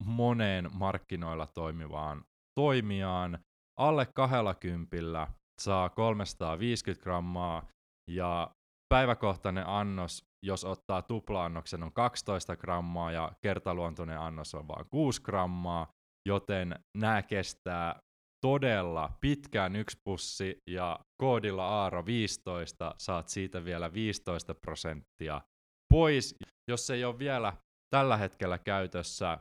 [0.04, 2.24] moneen markkinoilla toimivaan
[2.60, 3.40] toimijaan.
[3.78, 5.28] Alle 20
[5.62, 7.68] saa 350 grammaa
[8.10, 8.52] ja
[8.90, 15.88] päiväkohtainen annos, jos ottaa tupla-annoksen, on 12 grammaa ja kertaluontoinen annos on vain 6 grammaa,
[16.28, 18.00] joten nämä kestää
[18.46, 25.42] todella pitkään yksi pussi ja koodilla Aaro 15 saat siitä vielä 15 prosenttia
[25.94, 26.36] pois.
[26.72, 27.54] Jos ei ole vielä
[27.90, 29.38] tällä hetkellä käytössä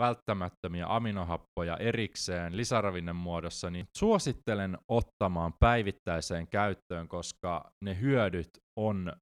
[0.00, 9.12] välttämättömiä aminohappoja erikseen lisäravinnen muodossa, niin suosittelen ottamaan päivittäiseen käyttöön, koska ne hyödyt on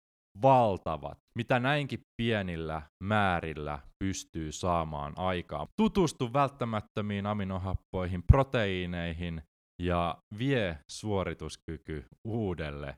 [0.42, 5.66] valtavat, mitä näinkin pienillä määrillä pystyy saamaan aikaan.
[5.76, 9.42] Tutustu välttämättömiin aminohappoihin, proteiineihin
[9.82, 12.96] ja vie suorituskyky uudelle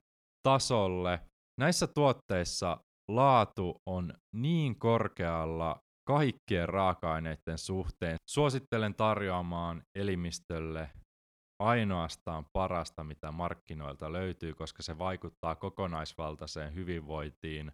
[0.48, 1.20] tasolle.
[1.60, 8.16] Näissä tuotteissa laatu on niin korkealla kaikkien raaka-aineiden suhteen.
[8.30, 10.90] Suosittelen tarjoamaan elimistölle
[11.62, 17.72] ainoastaan parasta, mitä markkinoilta löytyy, koska se vaikuttaa kokonaisvaltaiseen hyvinvointiin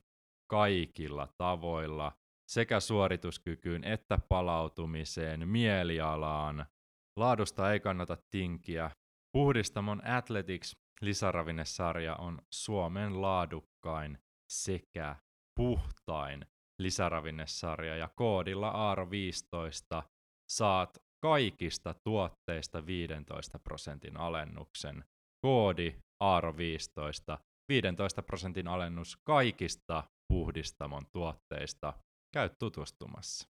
[0.50, 2.12] kaikilla tavoilla,
[2.50, 6.66] sekä suorituskykyyn että palautumiseen, mielialaan.
[7.18, 8.90] Laadusta ei kannata tinkiä.
[9.32, 14.18] Puhdistamon Athletics lisäravinnesarja on Suomen laadukkain
[14.52, 15.16] sekä
[15.60, 16.46] puhtain
[16.78, 20.02] lisäravinnesarja ja koodilla AARO15
[20.50, 20.90] saat
[21.22, 25.04] kaikista tuotteista 15 prosentin alennuksen.
[25.46, 31.92] Koodi AARO15, 15 prosentin alennus kaikista puhdistamon tuotteista.
[32.34, 33.48] Käy tutustumassa.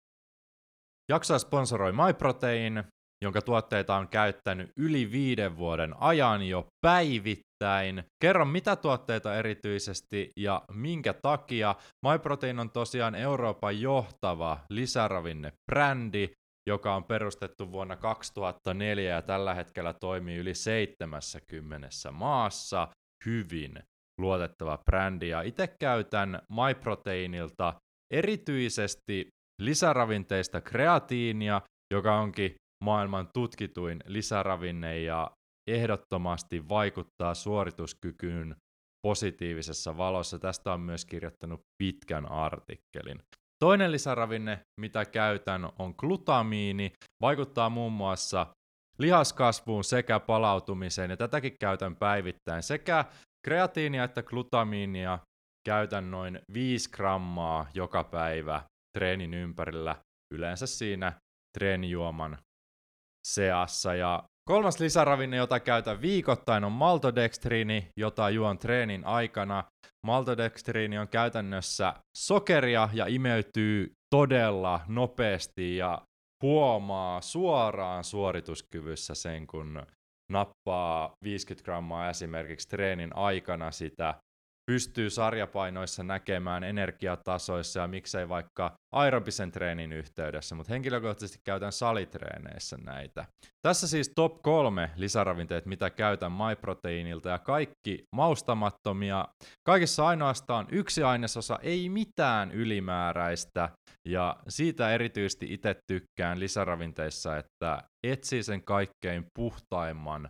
[1.12, 2.84] Jaksoa sponsoroi MyProtein,
[3.24, 7.53] jonka tuotteita on käyttänyt yli viiden vuoden ajan jo päivittäin.
[8.21, 11.76] Kerro, mitä tuotteita erityisesti ja minkä takia.
[12.08, 16.30] MyProtein on tosiaan Euroopan johtava lisäravinnebrändi,
[16.69, 22.88] joka on perustettu vuonna 2004 ja tällä hetkellä toimii yli 70 maassa.
[23.26, 23.80] Hyvin
[24.21, 27.73] luotettava brändi ja itse käytän MyProteinilta
[28.13, 29.28] erityisesti
[29.62, 31.62] lisäravinteista kreatiinia,
[31.93, 35.32] joka onkin maailman tutkituin lisäravinne ja
[35.67, 38.56] ehdottomasti vaikuttaa suorituskykyyn
[39.08, 40.39] positiivisessa valossa.
[40.39, 43.21] Tästä on myös kirjoittanut pitkän artikkelin.
[43.63, 46.93] Toinen lisäravinne, mitä käytän, on glutamiini.
[47.21, 48.47] Vaikuttaa muun muassa
[48.99, 52.63] lihaskasvuun sekä palautumiseen, ja tätäkin käytän päivittäin.
[52.63, 53.06] Sekä
[53.47, 55.19] kreatiinia että glutamiinia
[55.65, 58.63] käytän noin 5 grammaa joka päivä
[58.97, 59.95] treenin ympärillä,
[60.34, 61.13] yleensä siinä
[61.58, 62.38] treenijuoman
[63.28, 63.95] seassa.
[63.95, 69.63] Ja kolmas lisäravinne, jota käytän viikoittain, on maltodextriini, jota juon treenin aikana.
[70.08, 76.01] Maltodextriini on käytännössä sokeria ja imeytyy todella nopeasti ja
[76.43, 79.86] huomaa suoraan suorituskyvyssä sen, kun
[80.32, 84.15] nappaa 50 grammaa esimerkiksi treenin aikana sitä
[84.65, 93.26] pystyy sarjapainoissa näkemään energiatasoissa ja miksei vaikka aerobisen treenin yhteydessä, mutta henkilökohtaisesti käytän salitreeneissä näitä.
[93.62, 99.28] Tässä siis top kolme lisäravinteet, mitä käytän MyProteinilta ja kaikki maustamattomia.
[99.67, 103.69] Kaikissa ainoastaan yksi ainesosa, ei mitään ylimääräistä
[104.08, 110.30] ja siitä erityisesti itse tykkään lisäravinteissa, että etsii sen kaikkein puhtaimman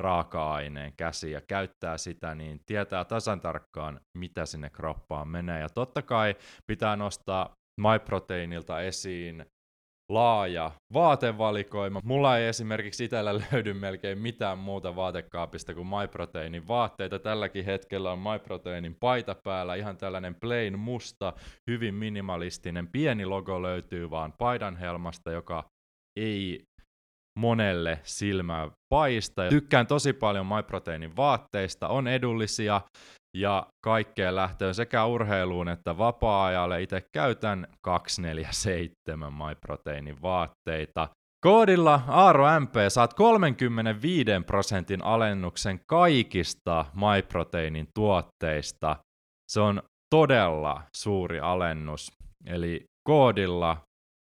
[0.00, 5.60] raaka-aineen käsi ja käyttää sitä, niin tietää tasan tarkkaan, mitä sinne kroppaan menee.
[5.60, 6.34] Ja totta kai
[6.66, 9.46] pitää nostaa MyProteinilta esiin
[10.12, 12.00] laaja vaatevalikoima.
[12.04, 17.18] Mulla ei esimerkiksi itsellä löydy melkein mitään muuta vaatekaapista kuin MyProteinin vaatteita.
[17.18, 21.32] Tälläkin hetkellä on MyProteinin paita päällä, ihan tällainen plain musta,
[21.70, 22.88] hyvin minimalistinen.
[22.88, 25.64] Pieni logo löytyy vaan paidan helmasta, joka
[26.16, 26.64] ei
[27.38, 29.48] monelle silmää paista.
[29.48, 32.80] Tykkään tosi paljon MyProteinin vaatteista, on edullisia
[33.36, 36.82] ja kaikkeen lähtöön sekä urheiluun että vapaa-ajalle.
[36.82, 41.08] Itse käytän 247 MyProteinin vaatteita.
[41.44, 48.96] Koodilla AaroMP saat 35 prosentin alennuksen kaikista MyProteinin tuotteista.
[49.52, 49.82] Se on
[50.14, 52.12] todella suuri alennus.
[52.46, 53.76] Eli koodilla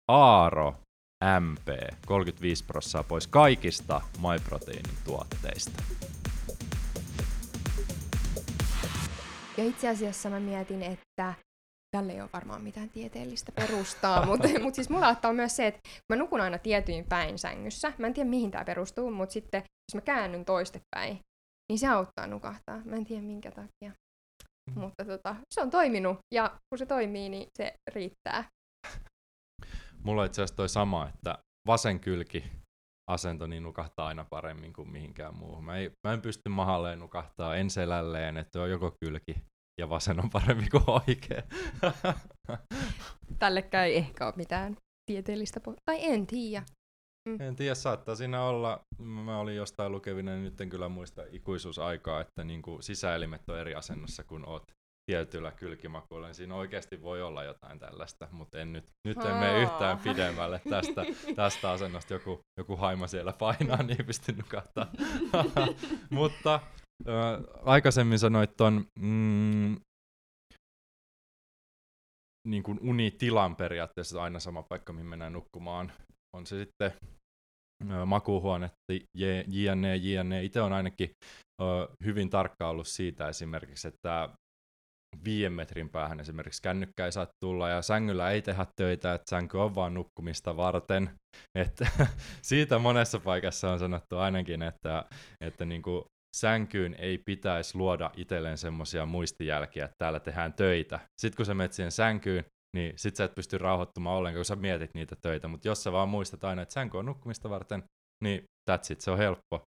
[0.08, 0.83] Aaro
[1.40, 1.68] MP,
[2.06, 5.82] 35 prosenttia pois kaikista MyProteinin tuotteista.
[9.56, 11.34] Ja itse asiassa mä mietin, että
[11.96, 15.80] tälle ei ole varmaan mitään tieteellistä perustaa, mutta mut siis mulla ottaa myös se, että
[16.12, 17.92] mä nukun aina tietyin päin sängyssä.
[17.98, 21.18] Mä en tiedä mihin tämä perustuu, mutta sitten jos mä käännyn toistepäin,
[21.68, 22.80] niin se auttaa nukahtaa.
[22.84, 23.92] Mä en tiedä minkä takia.
[24.70, 24.80] Mm.
[24.80, 28.44] Mutta tota, se on toiminut ja kun se toimii, niin se riittää.
[30.04, 32.44] Mulla on itse asiassa toi sama, että vasen kylki
[33.10, 35.64] asento niin nukahtaa aina paremmin kuin mihinkään muuhun.
[35.64, 39.34] Mä, ei, mä en pysty mahalleen nukahtaa en selälleen, että on joko kylki
[39.80, 41.42] ja vasen on paremmin kuin oikea.
[43.38, 44.76] Tällekään ei ehkä ole mitään
[45.10, 46.66] tieteellistä po- Tai en tiedä.
[47.28, 47.40] Mm.
[47.40, 52.20] En tiedä, saattaa siinä olla, mä olin jostain lukevina, niin nyt en kyllä muista ikuisuusaikaa,
[52.20, 54.64] että niin kuin sisäelimet on eri asennossa, kun oot
[55.06, 59.62] tietyllä kylkimakuilla, niin siinä oikeasti voi olla jotain tällaista, mutta en nyt, nyt en mene
[59.62, 61.02] yhtään pidemmälle tästä,
[61.36, 62.14] tästä asennosta.
[62.14, 64.86] Joku, joku haima siellä painaa, niin ei pysty nukahtaa.
[66.10, 66.54] mutta
[67.08, 67.12] äh,
[67.64, 69.76] aikaisemmin sanoit ton mm,
[72.48, 75.92] niin kuin unitilan periaatteessa aina sama paikka, mihin mennään nukkumaan.
[76.36, 76.92] On se sitten
[78.06, 78.70] makuuhuone,
[79.48, 80.44] jne, jne.
[80.44, 81.10] Itse on ainakin
[82.04, 84.28] hyvin tarkka ollut siitä esimerkiksi, että
[85.24, 89.58] viiden metrin päähän esimerkiksi kännykkä ei saa tulla ja sängyllä ei tehdä töitä, että sänky
[89.58, 91.10] on vaan nukkumista varten.
[91.58, 91.86] Että
[92.42, 95.04] siitä monessa paikassa on sanottu ainakin, että,
[95.40, 96.04] että niin kuin
[96.36, 101.00] sänkyyn ei pitäisi luoda itselleen semmoisia muistijälkiä, että täällä tehdään töitä.
[101.20, 102.44] Sitten kun sä menet siihen sänkyyn,
[102.76, 105.48] niin sit sä et pysty rauhoittumaan ollenkaan, kun sä mietit niitä töitä.
[105.48, 107.82] Mutta jos sä vaan muistat aina, että sänky on nukkumista varten,
[108.24, 109.62] niin that's it, se on helppo.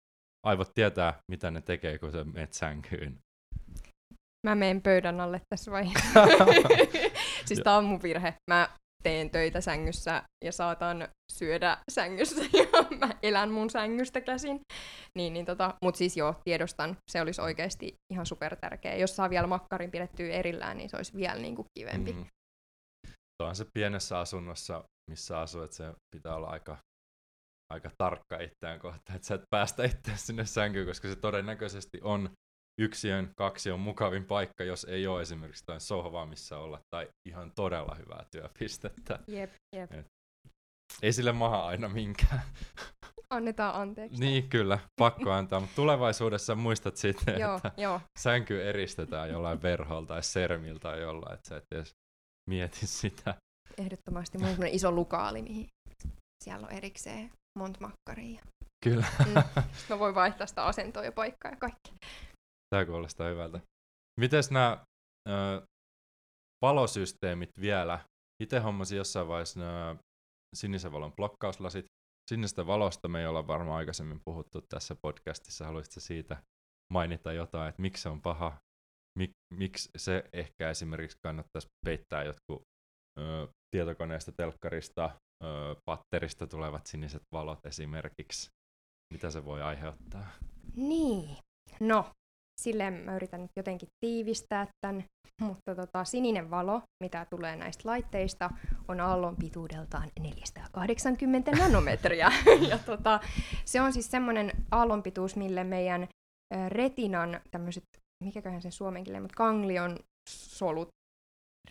[0.46, 3.18] Aivot tietää, mitä ne tekee, kun sä menet sänkyyn.
[4.44, 6.26] Mä menen pöydän alle tässä vaiheessa.
[7.46, 8.34] siis tää on mun virhe.
[8.50, 8.68] Mä
[9.02, 14.60] teen töitä sängyssä ja saatan syödä sängyssä ja mä elän mun sängystä käsin.
[15.18, 18.96] Niin, niin tota, mut siis joo, tiedostan, se olisi oikeasti ihan super tärkeä.
[18.96, 22.12] Jos saa vielä makkarin pidettyä erillään, niin se olisi vielä niinku kivempi.
[22.12, 22.26] Mm.
[23.42, 26.76] Tuohan se pienessä asunnossa, missä asuu, että se pitää olla aika,
[27.72, 32.30] aika tarkka itseään kohta, että sä et päästä itseään sinne sänkyyn, koska se todennäköisesti on
[32.80, 37.52] yksiön, kaksi on mukavin paikka, jos ei ole esimerkiksi jotain sohvaa, missä olla, tai ihan
[37.56, 39.18] todella hyvää työpistettä.
[39.26, 39.92] Jep, jep.
[39.92, 40.06] Et
[41.02, 42.42] ei sille maha aina minkään.
[43.30, 44.20] Annetaan anteeksi.
[44.20, 48.00] Niin, kyllä, pakko antaa, mutta tulevaisuudessa muistat sitten, joo, että joo.
[48.18, 51.94] sänky eristetään jollain verholla tai sermillä tai jollain, että sä et edes
[52.50, 53.34] mieti sitä.
[53.78, 54.38] Ehdottomasti.
[54.38, 55.68] Mulla on iso lukaali, mihin
[56.44, 58.42] siellä on erikseen monta makkaria.
[58.84, 59.06] Kyllä.
[59.26, 59.34] Mm.
[59.90, 61.94] mä voin vaihtaa sitä asentoa ja paikkaa ja kaikki.
[62.70, 63.60] Tämä kuulostaa hyvältä.
[64.20, 64.84] Mites nämä
[66.62, 67.98] valosysteemit vielä?
[68.42, 69.96] Itse hommasin jossain vaiheessa nämä
[70.56, 71.84] sinisen valon blokkauslasit.
[72.30, 75.64] Sinistä valosta me ei olla varmaan aikaisemmin puhuttu tässä podcastissa.
[75.64, 76.42] Haluaisitko siitä
[76.92, 78.58] mainita jotain, että miksi se on paha?
[79.18, 82.62] Mik, miksi se ehkä esimerkiksi kannattaisi peittää jotkut
[83.18, 85.10] ö, tietokoneesta, telkkarista,
[85.44, 85.46] ö,
[85.84, 88.48] patterista tulevat siniset valot esimerkiksi?
[89.12, 90.30] Mitä se voi aiheuttaa?
[90.76, 91.38] Niin,
[91.80, 92.10] no
[92.60, 95.04] silleen mä yritän nyt jotenkin tiivistää tämän,
[95.40, 98.50] mutta tota, sininen valo, mitä tulee näistä laitteista,
[98.88, 102.32] on aallon pituudeltaan 480 nanometriä.
[102.70, 103.20] ja tota,
[103.64, 106.08] se on siis semmoinen aallonpituus, mille meidän
[106.68, 107.84] retinan tämmöiset,
[108.24, 109.98] mikäköhän sen suomenkin mutta ganglion
[110.30, 110.88] solut,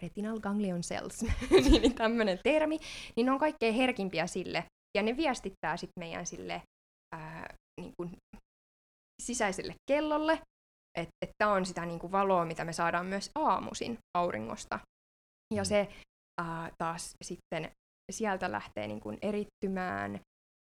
[0.01, 2.79] retinal ganglion cells, niin tämmöinen termi,
[3.15, 4.63] niin ne on kaikkein herkimpiä sille,
[4.97, 6.61] ja ne viestittää sitten meidän sille
[7.15, 8.17] ää, niin kuin
[9.21, 10.39] sisäiselle kellolle,
[10.97, 14.79] että et tämä on sitä niinku valoa, mitä me saadaan myös aamuisin auringosta.
[15.53, 15.65] Ja mm.
[15.65, 15.87] se
[16.41, 17.71] ää, taas sitten
[18.11, 20.19] sieltä lähtee niinku erittymään,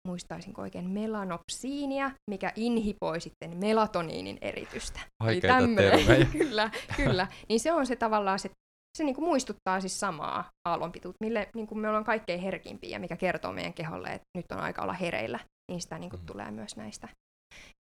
[0.07, 4.99] muistaisinko oikein, melanopsiinia, mikä inhipoi sitten melatoniinin eritystä.
[5.23, 6.25] Haikeita termejä.
[6.37, 7.27] kyllä, kyllä.
[7.49, 8.49] Niin se on se tavallaan se,
[8.97, 13.73] se niinku muistuttaa siis samaa aallonpituutta, mille niinku me ollaan kaikkein herkimpiä, mikä kertoo meidän
[13.73, 15.39] keholle, että nyt on aika olla hereillä.
[15.71, 16.25] Niin sitä niinku mm.
[16.25, 17.07] tulee myös näistä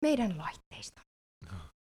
[0.04, 1.00] meidän laitteista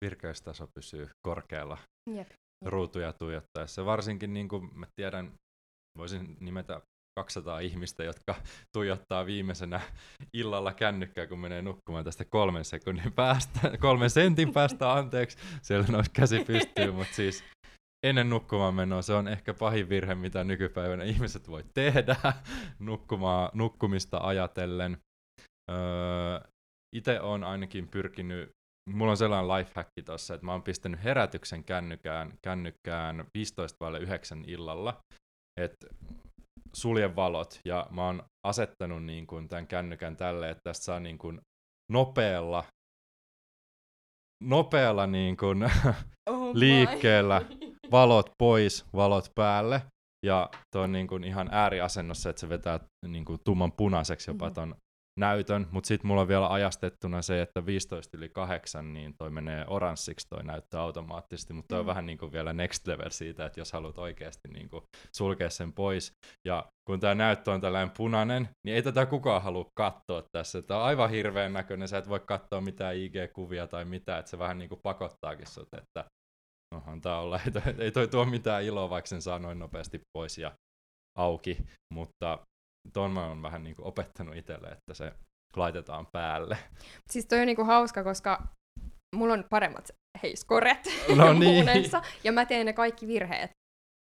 [0.03, 1.79] virkeystaso pysyy korkealla
[2.11, 2.31] Jep.
[2.65, 3.85] ruutuja tuijottaessa.
[3.85, 5.33] Varsinkin niin kuin mä tiedän,
[5.99, 6.81] voisin nimetä
[7.19, 8.35] 200 ihmistä, jotka
[8.77, 9.81] tuijottaa viimeisenä
[10.37, 16.11] illalla kännykkää, kun menee nukkumaan tästä kolmen sekunnin päästä, kolmen sentin päästä, anteeksi, siellä nousi
[16.11, 17.45] käsi pystyy, mutta siis
[18.07, 22.17] ennen nukkumaan menoa se on ehkä pahin virhe, mitä nykypäivänä ihmiset voi tehdä
[22.79, 24.99] nukkumaa, nukkumista ajatellen.
[25.71, 26.41] Öö,
[26.97, 28.51] Itse olen ainakin pyrkinyt
[28.91, 35.01] mulla on sellainen lifehacki tossa, että mä oon pistänyt herätyksen kännykkään, kännykkään 15 9 illalla,
[35.61, 35.87] että
[36.75, 41.19] sulje valot, ja mä oon asettanut niin kuin tämän kännykän tälle, että tästä saa niin
[41.19, 41.41] kuin
[41.93, 42.65] nopealla,
[44.45, 45.63] nopealla niin kuin
[46.31, 47.43] oh liikkeellä
[47.91, 49.83] valot pois, valot päälle,
[50.27, 54.45] ja tuo on niin kuin ihan ääriasennossa, että se vetää niin kuin tumman punaiseksi jopa
[54.45, 54.55] mm-hmm.
[54.55, 54.75] ton
[55.21, 59.65] näytön, mutta sitten mulla on vielä ajastettuna se, että 15 yli 8, niin toi menee
[59.69, 61.81] oranssiksi toi näyttö automaattisesti, mutta mm.
[61.81, 64.83] on vähän niin kuin vielä next level siitä, että jos haluat oikeasti niin kuin
[65.17, 66.13] sulkea sen pois.
[66.49, 70.63] Ja kun tämä näyttö on tällainen punainen, niin ei tätä kukaan halua katsoa tässä.
[70.63, 74.39] Tämä on aivan hirveän näköinen, sä et voi katsoa mitään IG-kuvia tai mitään, että se
[74.39, 76.05] vähän niin kuin pakottaakin sut, että
[76.75, 80.01] no antaa olla, ei toi, ei toi tuo mitään iloa, vaikka sen saa noin nopeasti
[80.17, 80.53] pois ja
[81.19, 81.59] auki,
[81.95, 82.39] mutta
[82.93, 85.13] ton mä oon vähän niin kuin opettanut itselle, että se
[85.57, 86.59] laitetaan päälle.
[87.11, 88.43] Siis toi on niin kuin hauska, koska
[89.17, 89.91] mulla on paremmat
[90.23, 91.67] heiskoret no niin.
[92.25, 93.51] ja mä teen ne kaikki virheet.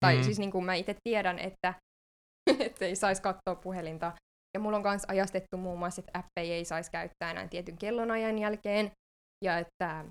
[0.04, 0.22] Tai mm.
[0.22, 1.74] siis niin kuin mä itse tiedän, että
[2.80, 4.12] ei saisi katsoa puhelinta.
[4.56, 8.38] Ja mulla on myös ajastettu muun muassa, että appeja ei saisi käyttää enää tietyn kellonajan
[8.38, 8.92] jälkeen,
[9.44, 10.04] ja että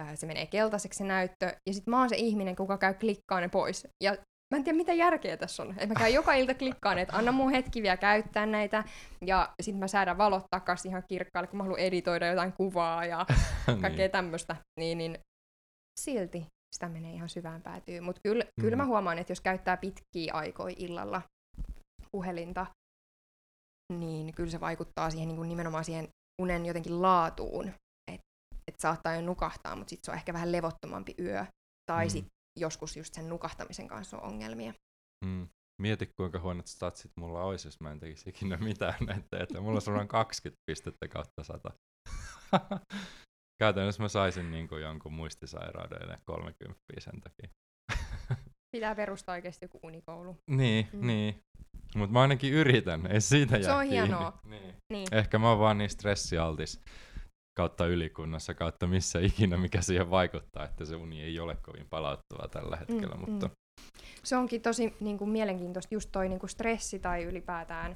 [0.00, 1.46] äh, se menee keltaiseksi se näyttö.
[1.68, 3.88] Ja sitten mä oon se ihminen, kuka käy klikkaa ne pois.
[4.04, 4.16] Ja
[4.52, 5.70] mä en tiedä mitä järkeä tässä on.
[5.70, 8.84] Että mä käyn joka ilta klikkaan, että anna mun hetki vielä käyttää näitä,
[9.26, 13.26] ja sitten mä säädän valot takaisin ihan kirkkaalle, kun mä haluan editoida jotain kuvaa ja
[13.66, 14.10] kaikkea niin.
[14.10, 14.56] tämmöistä.
[14.80, 15.18] Niin, niin
[16.00, 18.04] silti sitä menee ihan syvään päätyyn.
[18.04, 18.62] Mutta kyllä, mm.
[18.62, 21.22] kyllä mä huomaan, että jos käyttää pitkiä aikoja illalla
[22.12, 22.66] puhelinta,
[23.92, 26.08] niin kyllä se vaikuttaa siihen niin kuin nimenomaan siihen
[26.42, 27.68] unen jotenkin laatuun.
[28.12, 28.26] Että
[28.68, 31.44] et saattaa jo nukahtaa, mutta sitten se on ehkä vähän levottomampi yö.
[31.90, 32.10] Tai mm.
[32.10, 34.74] sitten joskus just sen nukahtamisen kanssa on ongelmia.
[35.24, 35.48] Mm.
[35.82, 39.76] Mieti, kuinka huonot statsit mulla olisi, jos mä en tekisi ikinä mitään näitä, että mulla
[39.76, 41.70] on suoraan 20 pistettä kautta 100.
[43.62, 47.48] Käytännössä mä saisin niin kuin jonkun muistisairauden 30 sen takia.
[48.76, 50.36] Pitää perustaa oikeasti joku unikoulu.
[50.50, 51.06] Niin, mm.
[51.06, 51.42] niin.
[51.94, 53.96] Mutta mä ainakin yritän, ei siitä jää Se on kiinni.
[53.96, 54.38] hienoa.
[54.46, 54.74] Niin.
[54.92, 55.08] Niin.
[55.12, 56.80] Ehkä mä oon vaan niin stressialtis
[57.58, 62.48] kautta ylikunnassa, kautta missä ikinä, mikä siihen vaikuttaa, että se uni ei ole kovin palauttavaa
[62.48, 63.14] tällä hetkellä.
[63.14, 63.54] Mm, mutta mm.
[64.24, 67.94] Se onkin tosi niin kuin, mielenkiintoista, just toi niin kuin stressi tai ylipäätään,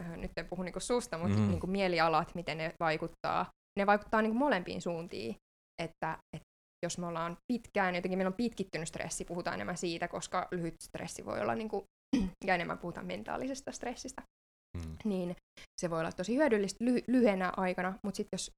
[0.00, 1.48] äh, nyt en puhu niin kuin susta, mutta Mm.
[1.48, 3.46] niin kuin mielialat, miten ne vaikuttaa.
[3.78, 5.36] Ne vaikuttaa niin kuin molempiin suuntiin,
[5.82, 6.44] että, että
[6.86, 11.24] jos me ollaan pitkään, jotenkin meillä on pitkittynyt stressi, puhutaan enemmän siitä, koska lyhyt stressi
[11.24, 11.84] voi olla, niin kuin,
[12.46, 14.22] ja enemmän puhutaan mentaalisesta stressistä,
[14.76, 15.36] mm, niin
[15.80, 18.50] se voi olla tosi hyödyllistä ly- lyhyenä aikana, mutta sitten jos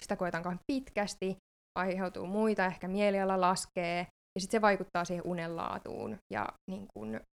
[0.00, 1.36] sitä koetaankaan pitkästi,
[1.78, 3.98] aiheutuu muita, ehkä mieliala laskee,
[4.34, 6.88] ja sitten se vaikuttaa siihen unenlaatuun, ja niin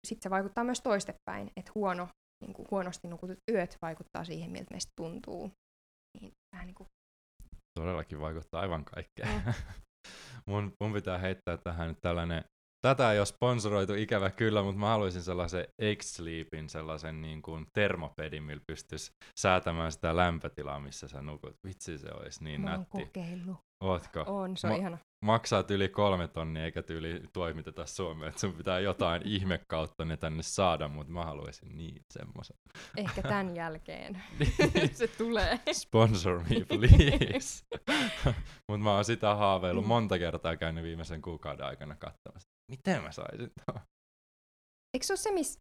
[0.07, 2.07] sitten se vaikuttaa myös toistepäin, että huono,
[2.43, 5.51] niin kun, huonosti nukutut yöt vaikuttaa siihen, miltä meistä tuntuu.
[6.19, 6.87] Niin, vähän niin kuin,
[7.79, 9.43] todellakin vaikuttaa aivan kaikkeen.
[9.45, 9.53] Mm.
[10.49, 12.43] mun, mun pitää heittää tähän nyt tällainen,
[12.81, 15.65] tätä ei ole sponsoroitu ikävä kyllä, mutta mä haluaisin sellaisen
[15.95, 21.55] X-Sleepin, sellaisen niin kuin termopedin, millä pystyisi säätämään sitä lämpötilaa, missä sä nukut.
[21.67, 22.87] Vitsi se olisi niin mä nätti.
[23.05, 23.57] kokeillut.
[23.83, 24.23] Ootko?
[24.27, 24.97] On, se on Ma- ihana.
[25.25, 30.17] Maksaat yli kolme tonnia eikä tyyli toimiteta Suomeen, että sun pitää jotain ihme kautta ne
[30.17, 32.57] tänne saada, mutta mä haluaisin niin semmoisen.
[32.97, 34.21] Ehkä tämän jälkeen
[34.93, 35.59] se tulee.
[35.71, 37.65] Sponsor me please.
[38.67, 39.87] Mutta mä oon sitä haaveillut Mm.
[39.87, 42.48] monta kertaa käynyt viimeisen kuukauden aikana katsomassa.
[42.69, 43.81] Miten mä saisin tuon?
[44.93, 45.59] Eikö se ole se, missä...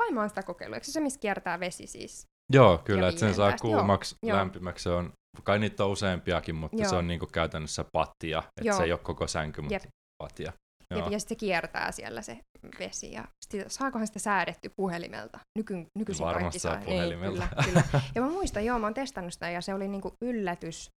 [0.00, 0.74] Kai mä oon sitä kokeillut.
[0.74, 2.26] Eikö se se, missä kiertää vesi siis?
[2.52, 4.36] Joo, kyllä, Ja että sen saa kuumaksi, joo.
[4.38, 4.82] lämpimäksi.
[4.82, 5.12] Se on,
[5.44, 6.98] kai niitä on useampiakin, mutta se Joo.
[6.98, 8.42] on niinku käytännössä pattia.
[8.60, 9.82] Että se ei ole koko sänky, mutta Jep.
[10.22, 10.52] pattia.
[10.90, 11.10] Jep, Joo.
[11.10, 12.38] ja sitten se kiertää siellä se
[12.78, 13.12] vesi.
[13.12, 15.38] Ja sit, saakohan sitä säädetty puhelimelta?
[15.58, 17.48] Nyky, nykyisin Varmasti kaikki saa puhelimelta.
[17.56, 18.02] Niin, kyllä, kyllä.
[18.14, 20.90] Ja mä muistan, joo, mä oon testannut sitä ja se oli niinku yllätys,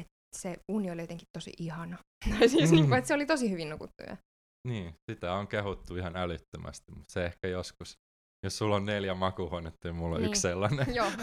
[0.00, 1.98] että se uni oli jotenkin tosi ihana.
[2.38, 2.76] Tai siis Mm.
[2.76, 4.16] niinku, että se oli tosi hyvin nukuttuja.
[4.66, 7.94] Niin, sitä on kehuttu ihan älyttömästi, mutta se ehkä joskus,
[8.44, 10.28] jos sulla on neljä makuuhuonetta ja mulla on Niin.
[10.28, 10.94] yksi sellainen.
[10.94, 11.06] joo.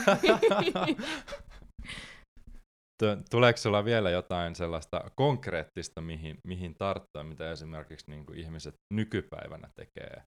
[3.04, 8.76] Tu- Tuleeko sulla vielä jotain sellaista konkreettista, mihin, mihin tarttua, mitä esimerkiksi niin kuin ihmiset
[8.94, 10.24] nykypäivänä tekee?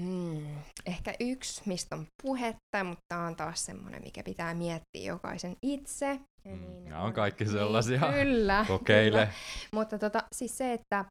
[0.00, 0.54] Mm,
[0.86, 6.20] ehkä yksi, mistä on puhetta, mutta tämä on taas semmoinen, mikä pitää miettiä jokaisen itse.
[6.44, 8.00] Ja Mm, niin nämä on kaikki sellaisia.
[8.00, 8.64] Niin, kyllä.
[8.68, 9.18] Kokeile.
[9.26, 9.32] Kyllä.
[9.72, 11.04] Mutta tota, siis se, että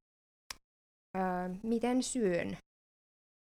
[1.18, 1.20] ö,
[1.64, 2.58] miten syön,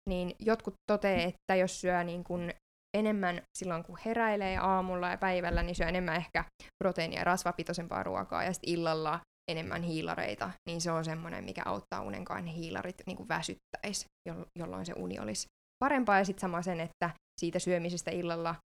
[0.09, 2.51] niin jotkut totee, että jos syö niin kun
[2.97, 6.43] enemmän silloin, kun heräilee aamulla ja päivällä, niin syö enemmän ehkä
[6.83, 9.19] proteiinia ja rasvapitoisempaa ruokaa ja sitten illalla
[9.51, 14.45] enemmän hiilareita, niin se on semmoinen, mikä auttaa unenkaan ne hiilarit niin kuin väsyttäisi, jol-
[14.59, 15.47] jolloin se uni olisi
[15.83, 16.17] parempaa.
[16.17, 17.09] Ja sitten sama sen, että
[17.39, 18.55] siitä syömisestä illalla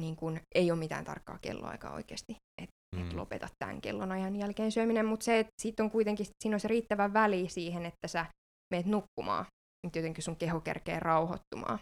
[0.00, 3.06] niin kun ei ole mitään tarkkaa kelloaikaa oikeasti, että Mm.
[3.06, 6.68] et lopeta tämän kellonajan jälkeen syöminen, mutta se, että siitä on kuitenkin, siinä on se
[6.68, 8.26] riittävä väli siihen, että sä
[8.74, 9.46] meet nukkumaan,
[9.86, 11.78] nyt jotenkin sun keho kerkee rauhoittumaan.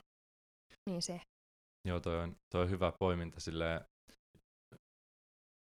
[0.90, 1.20] Niin se.
[1.88, 3.80] Joo, toi on, toi on hyvä poiminta silleen,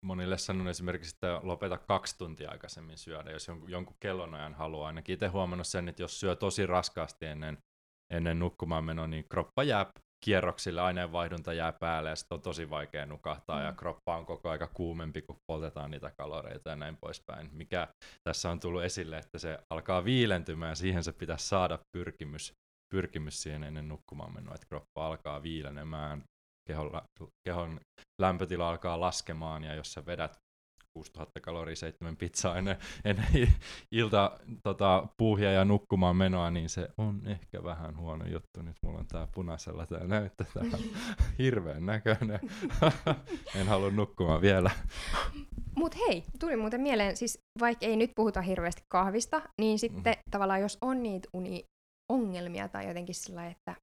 [0.06, 4.86] monille sanon esimerkiksi, että lopeta kaksi tuntia aikaisemmin syödä, jos jonkun, jonkun kellonajan haluaa.
[4.86, 7.58] Ainakin itse huomannut sen, että jos syö tosi raskaasti ennen,
[8.12, 9.86] ennen nukkumaan menoa, niin kroppa jää
[10.24, 13.76] kierroksille, aineenvaihdunta jää päälle ja sitten on tosi vaikea nukahtaa ja Mm.
[13.76, 17.50] kroppa on koko aika kuumempi, kun poltetaan niitä kaloreita ja näin poispäin.
[17.52, 17.88] Mikä
[18.28, 22.52] tässä on tullut esille, että se alkaa viilentymään ja siihen se pitäisi saada pyrkimys,
[22.94, 26.24] pyrkimys siihen ennen nukkumaan menoa, että kroppa alkaa viilenemään,
[26.68, 26.90] kehon,
[27.48, 27.80] kehon
[28.20, 30.45] lämpötila alkaa laskemaan ja jos sä vedät
[30.96, 33.26] 6000 kaloria seitsemän pizzaa ennen, ennen
[33.92, 38.62] ilta tota, puuhia ja nukkumaan menoa, niin se on ehkä vähän huono juttu.
[38.62, 40.80] Nyt mulla on tää punaisella tää näyttö, tää on
[41.38, 42.40] hirveän näköinen.
[43.60, 44.70] en halua nukkumaan vielä.
[45.76, 50.30] Mut hei, tuli muuten mieleen, siis vaikka ei nyt puhuta hirveästi kahvista, niin sitten Mhm.
[50.30, 51.28] tavallaan jos on niitä
[52.12, 53.74] uniongelmia tai jotenkin sillä että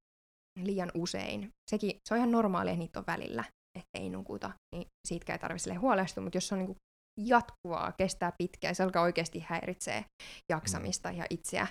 [0.62, 3.44] liian usein, sekin, se on ihan normaalia, että niitä on välillä,
[3.78, 6.76] että ei nukuta, niin siitä ei tarvitse huolestua, mutta jos on niinku
[7.20, 10.04] jatkuvaa, kestää pitkään, se alkaa oikeasti häiritsee
[10.52, 11.66] jaksamista ja itseä,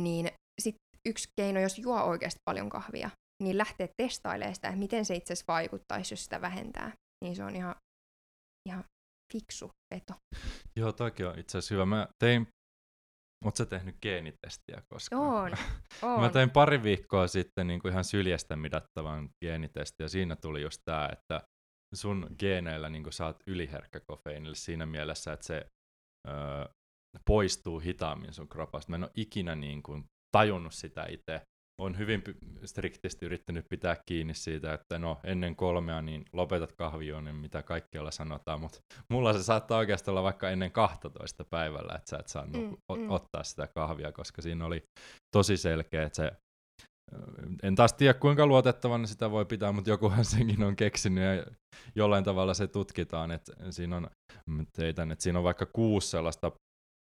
[0.00, 0.30] niin
[0.62, 0.74] sit
[1.08, 3.10] yksi keino, jos juo oikeasti paljon kahvia,
[3.42, 6.92] niin lähtee testailemaan sitä, että miten se itse asiassa vaikuttaisi, jos sitä vähentää.
[7.24, 7.74] Niin se on ihan,
[8.68, 8.84] ihan
[9.32, 10.14] fiksu veto.
[10.76, 11.86] Joo, toki on itse asiassa hyvä.
[11.86, 12.46] Mä tein,
[13.44, 15.22] oot sä tehnyt geenitestiä koskaan?
[15.22, 15.52] On,
[16.14, 16.20] on.
[16.20, 20.78] Mä tein pari viikkoa sitten niin kuin ihan syljestä mitattavan geenitesti ja siinä tuli just
[20.84, 21.40] tää, että
[21.94, 25.66] sun geeneillä niin kuin saat yliherkkä kofeiinille siinä mielessä, että se
[26.28, 26.64] öö,
[27.26, 28.90] poistuu hitaammin sun kropasta.
[28.90, 30.04] Mä en ole ikinä niin kuin
[30.36, 31.40] tajunnut sitä itse,
[31.80, 32.22] on hyvin
[32.64, 38.60] striktisti yrittänyt pitää kiinni siitä, että no ennen kolmea niin lopetat kahvioinnin, mitä kaikkialla sanotaan,
[38.60, 38.80] mutta
[39.10, 43.10] mulla se saattaa oikeastaan olla vaikka ennen 12 päivällä, että sä et saa mm, mm.
[43.10, 44.82] ottaa sitä kahvia, koska siinä oli
[45.36, 46.32] tosi selkeä, että se
[47.62, 51.46] en taas tiedä kuinka luotettavana sitä voi pitää, mutta jokuhan senkin on keksinyt ja
[51.94, 54.10] jollain tavalla se tutkitaan, että siinä on,
[54.72, 56.52] teitän, että siinä on vaikka kuusi sellaista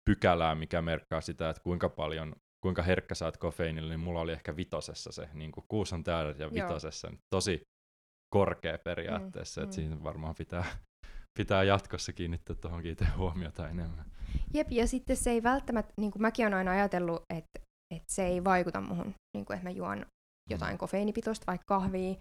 [0.10, 2.36] pykälää, mikä merkkaa sitä, että kuinka paljon
[2.66, 6.04] kuinka herkkä sä oot kofeiinille, niin mulla oli ehkä vitosessa se, niin kuin kuusi on
[6.04, 7.62] täällä ja vitosessa, niin tosi
[8.36, 9.76] korkea periaatteessa, mm, että mm.
[9.76, 10.66] siinä varmaan pitää,
[11.40, 14.06] pitää jatkossa kiinnittää tuohonkin itse huomiota enemmän.
[14.54, 18.26] Jep, ja sitten se ei välttämättä, niin kuin mäkin olen aina ajatellut, että, että se
[18.26, 20.06] ei vaikuta muhun, niin kuin, että mä juon
[20.50, 20.78] jotain mm.
[20.78, 22.16] kofeiinipitoista, vaikka kahvia,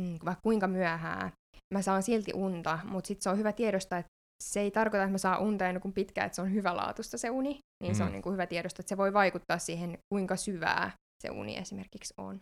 [0.00, 1.32] mm, vaikka kuinka myöhään,
[1.74, 4.10] mä saan silti unta, mutta sitten se on hyvä tiedostaa, että
[4.42, 7.30] se ei tarkoita, että mä saan unta ennen kuin pitkään, että se on hyvälaatuista se
[7.30, 7.96] uni, niin mm.
[7.96, 8.12] se on mm.
[8.12, 10.90] niin kuin hyvä tiedosta, että se voi vaikuttaa siihen, kuinka syvää
[11.22, 12.40] se uni esimerkiksi on.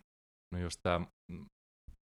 [0.53, 1.05] No just tämä,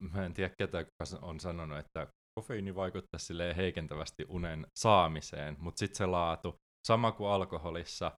[0.00, 0.84] mä en tiedä ketä
[1.22, 2.06] on sanonut, että
[2.38, 6.54] kofeiini vaikuttaa sille heikentävästi unen saamiseen, mutta sitten se laatu,
[6.86, 8.12] sama kuin alkoholissa,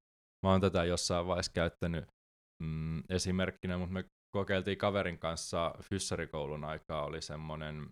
[0.47, 2.05] mä oon tätä jossain vaiheessa käyttänyt
[2.63, 4.05] mm, esimerkkinä, mutta me
[4.37, 7.91] kokeiltiin kaverin kanssa fyssarikoulun aikaa, oli semmoinen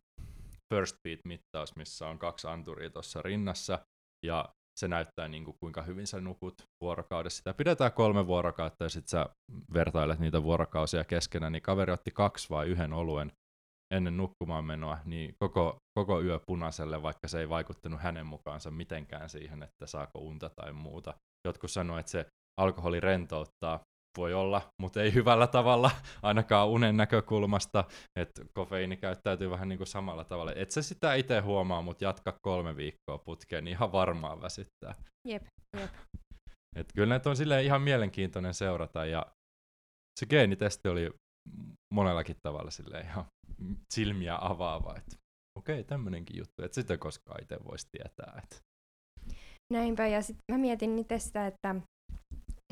[0.75, 3.79] first beat-mittaus, missä on kaksi anturia tuossa rinnassa,
[4.27, 4.49] ja
[4.81, 7.39] se näyttää niin kuin, kuinka hyvin sä nukut vuorokaudessa.
[7.39, 9.27] Sitä pidetään kolme vuorokautta, ja sitten sä
[9.75, 13.33] vertailet niitä vuorokausia keskenään, niin kaveri otti kaksi vai yhden oluen
[13.95, 19.29] ennen nukkumaan menoa, niin koko, koko yö punaiselle, vaikka se ei vaikuttanut hänen mukaansa mitenkään
[19.29, 21.15] siihen, että saako unta tai muuta.
[21.49, 22.27] Jotkut sanoivat, että se
[22.61, 23.81] alkoholi rentouttaa,
[24.19, 25.91] voi olla, mutta ei hyvällä tavalla,
[26.23, 27.85] ainakaan unen näkökulmasta,
[28.19, 30.53] että kofeiini käyttäytyy vähän niin kuin samalla tavalla.
[30.53, 34.95] Et se sitä itse huomaa, mutta jatka kolme viikkoa putkeen, niin ihan varmaan väsyttää.
[35.29, 35.43] Jep,
[35.77, 35.91] jep.
[36.77, 39.27] Et kyllä näitä on silleen ihan mielenkiintoinen seurata, ja
[40.21, 41.11] se geenitesti oli
[41.95, 43.25] monellakin tavalla silleen ihan
[43.95, 45.17] silmiä avaava, että
[45.59, 48.43] okei, tämmöinenkin juttu, että sitä koskaan itse voisi tietää.
[48.45, 48.57] Että.
[49.73, 51.75] Näinpä, ja sitten mä mietin itse sitä, että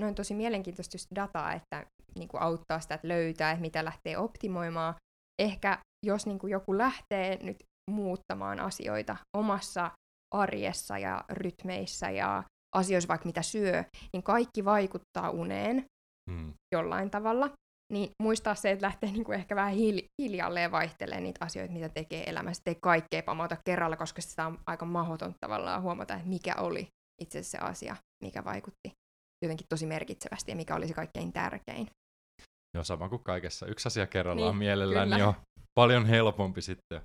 [0.00, 1.86] noin tosi mielenkiintoista just dataa, että
[2.18, 4.94] niin kuin auttaa sitä, että löytää, että mitä lähtee optimoimaan.
[5.42, 7.56] Ehkä jos niin kuin joku lähtee nyt
[7.90, 9.90] muuttamaan asioita omassa
[10.34, 12.44] arjessa ja rytmeissä ja
[12.76, 15.84] asioissa vaikka mitä syö, niin kaikki vaikuttaa uneen
[16.30, 16.52] hmm.
[16.74, 17.50] jollain tavalla.
[17.92, 19.74] Niin muistaa se, että lähtee niin kuin ehkä vähän
[20.22, 22.62] hiljalleen vaihtelemaan niitä asioita, mitä tekee elämässä.
[22.66, 26.88] Ei kaikkea pamauta kerralla, koska sitä on aika mahdotonta tavallaan huomata, että mikä oli
[27.22, 28.97] itse asiassa se asia, mikä vaikutti
[29.44, 31.86] jotenkin tosi merkitsevästi ja mikä olisi kaikkein tärkein.
[32.74, 33.66] Joo, sama kuin kaikessa.
[33.66, 35.34] Yksi asia kerrallaan niin, mielellään, niin on
[35.74, 37.00] paljon helpompi sitten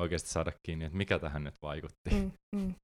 [0.00, 2.10] oikeasti saada kiinni, että mikä tähän nyt vaikutti.
[2.10, 2.74] Mm, mm.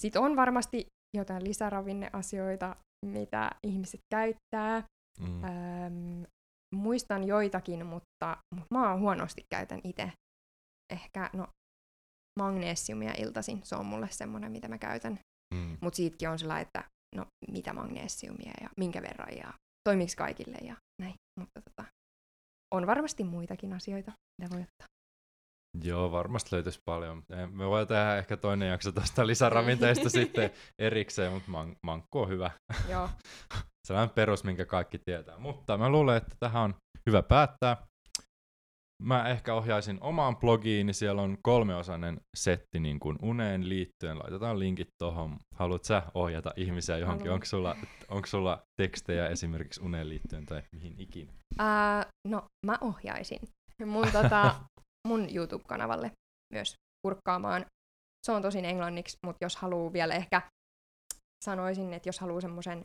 [0.00, 4.82] Sitten on varmasti jotain lisäravinneasioita, mitä ihmiset käyttää.
[5.20, 5.44] Mm.
[5.44, 6.26] Öm,
[6.74, 10.12] muistan joitakin, mutta, mutta mä huonosti käytän itse.
[10.92, 11.46] Ehkä no,
[12.40, 15.18] magneesiumia iltaisin, se on mulle semmoinen, mitä mä käytän.
[15.54, 15.78] Mm.
[15.80, 16.84] Mutta siitäkin on sellainen, että
[17.16, 19.52] no mitä magneesiumia ja minkä verran ja
[19.88, 21.14] toimiks kaikille ja näin.
[21.40, 21.88] Mutta tota,
[22.74, 24.86] on varmasti muitakin asioita, mitä voi ottaa.
[25.84, 27.22] Joo, varmasti löytyisi paljon.
[27.50, 32.50] Me voidaan tehdä ehkä toinen jakso tästä lisäravinteista sitten erikseen, mutta man- mankku on hyvä.
[32.88, 33.10] Joo.
[33.86, 35.38] Sellainen perus, minkä kaikki tietää.
[35.38, 36.74] Mutta mä luulen, että tähän on
[37.06, 37.76] hyvä päättää
[39.00, 44.18] mä ehkä ohjaisin omaan blogiin, niin siellä on kolmeosainen setti niin kuin uneen liittyen.
[44.18, 45.36] Laitetaan linkit tuohon.
[45.54, 47.30] Haluat sä ohjata ihmisiä johonkin?
[47.30, 47.76] Onko sulla,
[48.08, 51.32] onko sulla tekstejä esimerkiksi uneen liittyen tai mihin ikinä?
[51.60, 53.40] Uh, no, mä ohjaisin
[53.86, 54.54] mun, tota,
[55.08, 56.10] mun YouTube-kanavalle
[56.52, 56.74] myös
[57.06, 57.66] kurkkaamaan.
[58.26, 60.42] Se on tosin englanniksi, mutta jos haluaa vielä ehkä
[61.44, 62.84] sanoisin, että jos haluaa semmoisen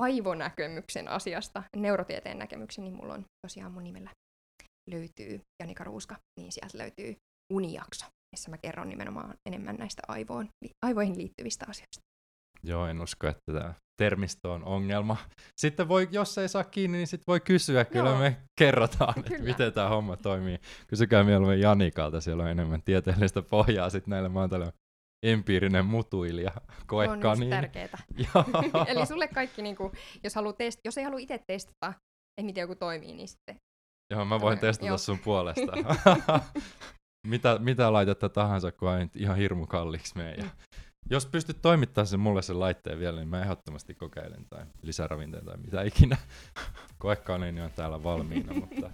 [0.00, 4.10] aivonäkemyksen asiasta, neurotieteen näkemyksen, niin mulla on tosiaan mun nimellä
[4.90, 7.16] löytyy Janika Ruuska, niin sieltä löytyy
[7.52, 10.48] unijakso, missä mä kerron nimenomaan enemmän näistä aivoon,
[10.86, 12.00] aivoihin liittyvistä asioista.
[12.62, 15.16] Joo, en usko, että tämä termistö on ongelma.
[15.56, 17.84] Sitten voi, jos ei saa kiinni, niin sitten voi kysyä.
[17.84, 18.18] Kyllä Joo.
[18.18, 19.26] me kerrotaan, Kyllä.
[19.26, 20.58] että miten tämä homma toimii.
[20.86, 24.28] Kysykää mieluummin Janikalta, siellä on enemmän tieteellistä pohjaa sitten näille.
[24.28, 24.72] Mä oon
[25.22, 26.52] empiirinen mutuilija,
[26.86, 27.50] koekka niin.
[27.50, 27.98] tärkeetä.
[28.88, 29.92] Eli sulle kaikki, niin kuin,
[30.24, 31.92] jos, test- jos ei halua itse testata,
[32.38, 33.56] että miten joku toimii, niin sitten
[34.10, 34.98] Joo, mä voin testata Joo.
[34.98, 35.72] sun puolesta.
[37.26, 40.34] mitä, mitä laitetta tahansa, kun ei ihan hirmu kalliiksi mene.
[40.34, 40.44] Ja
[41.10, 45.56] jos pystyt toimittamaan sen mulle sen laitteen vielä, niin mä ehdottomasti kokeilen tai lisäravinteen tai
[45.56, 46.16] mitä ikinä.
[46.98, 48.90] Koekaaneeni on täällä valmiina, mutta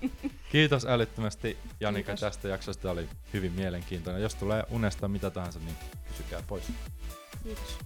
[0.52, 2.20] kiitos älyttömästi Janika kiitos.
[2.20, 2.82] tästä jaksosta.
[2.82, 4.22] Tämä oli hyvin mielenkiintoinen.
[4.22, 5.76] Jos tulee unesta mitä tahansa, niin
[6.08, 6.72] kysykää pois.
[7.42, 7.78] Kiitos.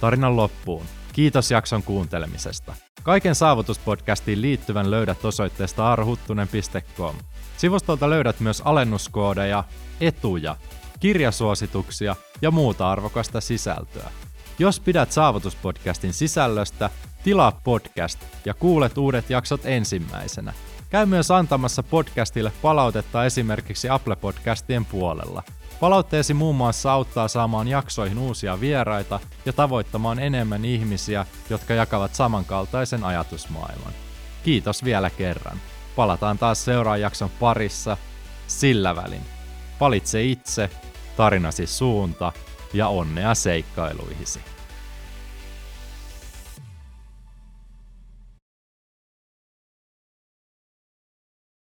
[0.00, 0.86] Tarinan loppuun.
[1.16, 2.74] Kiitos jakson kuuntelemisesta.
[3.02, 7.16] Kaiken saavutuspodcastiin liittyvän löydät osoitteesta arhuttunen.com.
[7.56, 9.64] Sivustolta löydät myös alennuskoodeja,
[10.00, 10.56] etuja,
[11.00, 14.10] kirjasuosituksia ja muuta arvokasta sisältöä.
[14.58, 16.90] Jos pidät Saavutuspodcastin sisällöstä,
[17.24, 20.52] tilaa podcast ja kuulet uudet jaksot ensimmäisenä.
[20.90, 25.42] Käy myös antamassa podcastille palautetta esimerkiksi Apple Podcastien puolella.
[25.80, 33.04] Palautteesi muun muassa auttaa saamaan jaksoihin uusia vieraita ja tavoittamaan enemmän ihmisiä, jotka jakavat samankaltaisen
[33.04, 33.92] ajatusmaailman.
[34.44, 35.60] Kiitos vielä kerran.
[35.96, 37.96] Palataan taas seuraavan jakson parissa.
[38.46, 39.22] Sillä välin.
[39.80, 40.70] Valitse itse,
[41.16, 42.32] tarinasi suunta
[42.72, 44.55] ja onnea seikkailuihisi.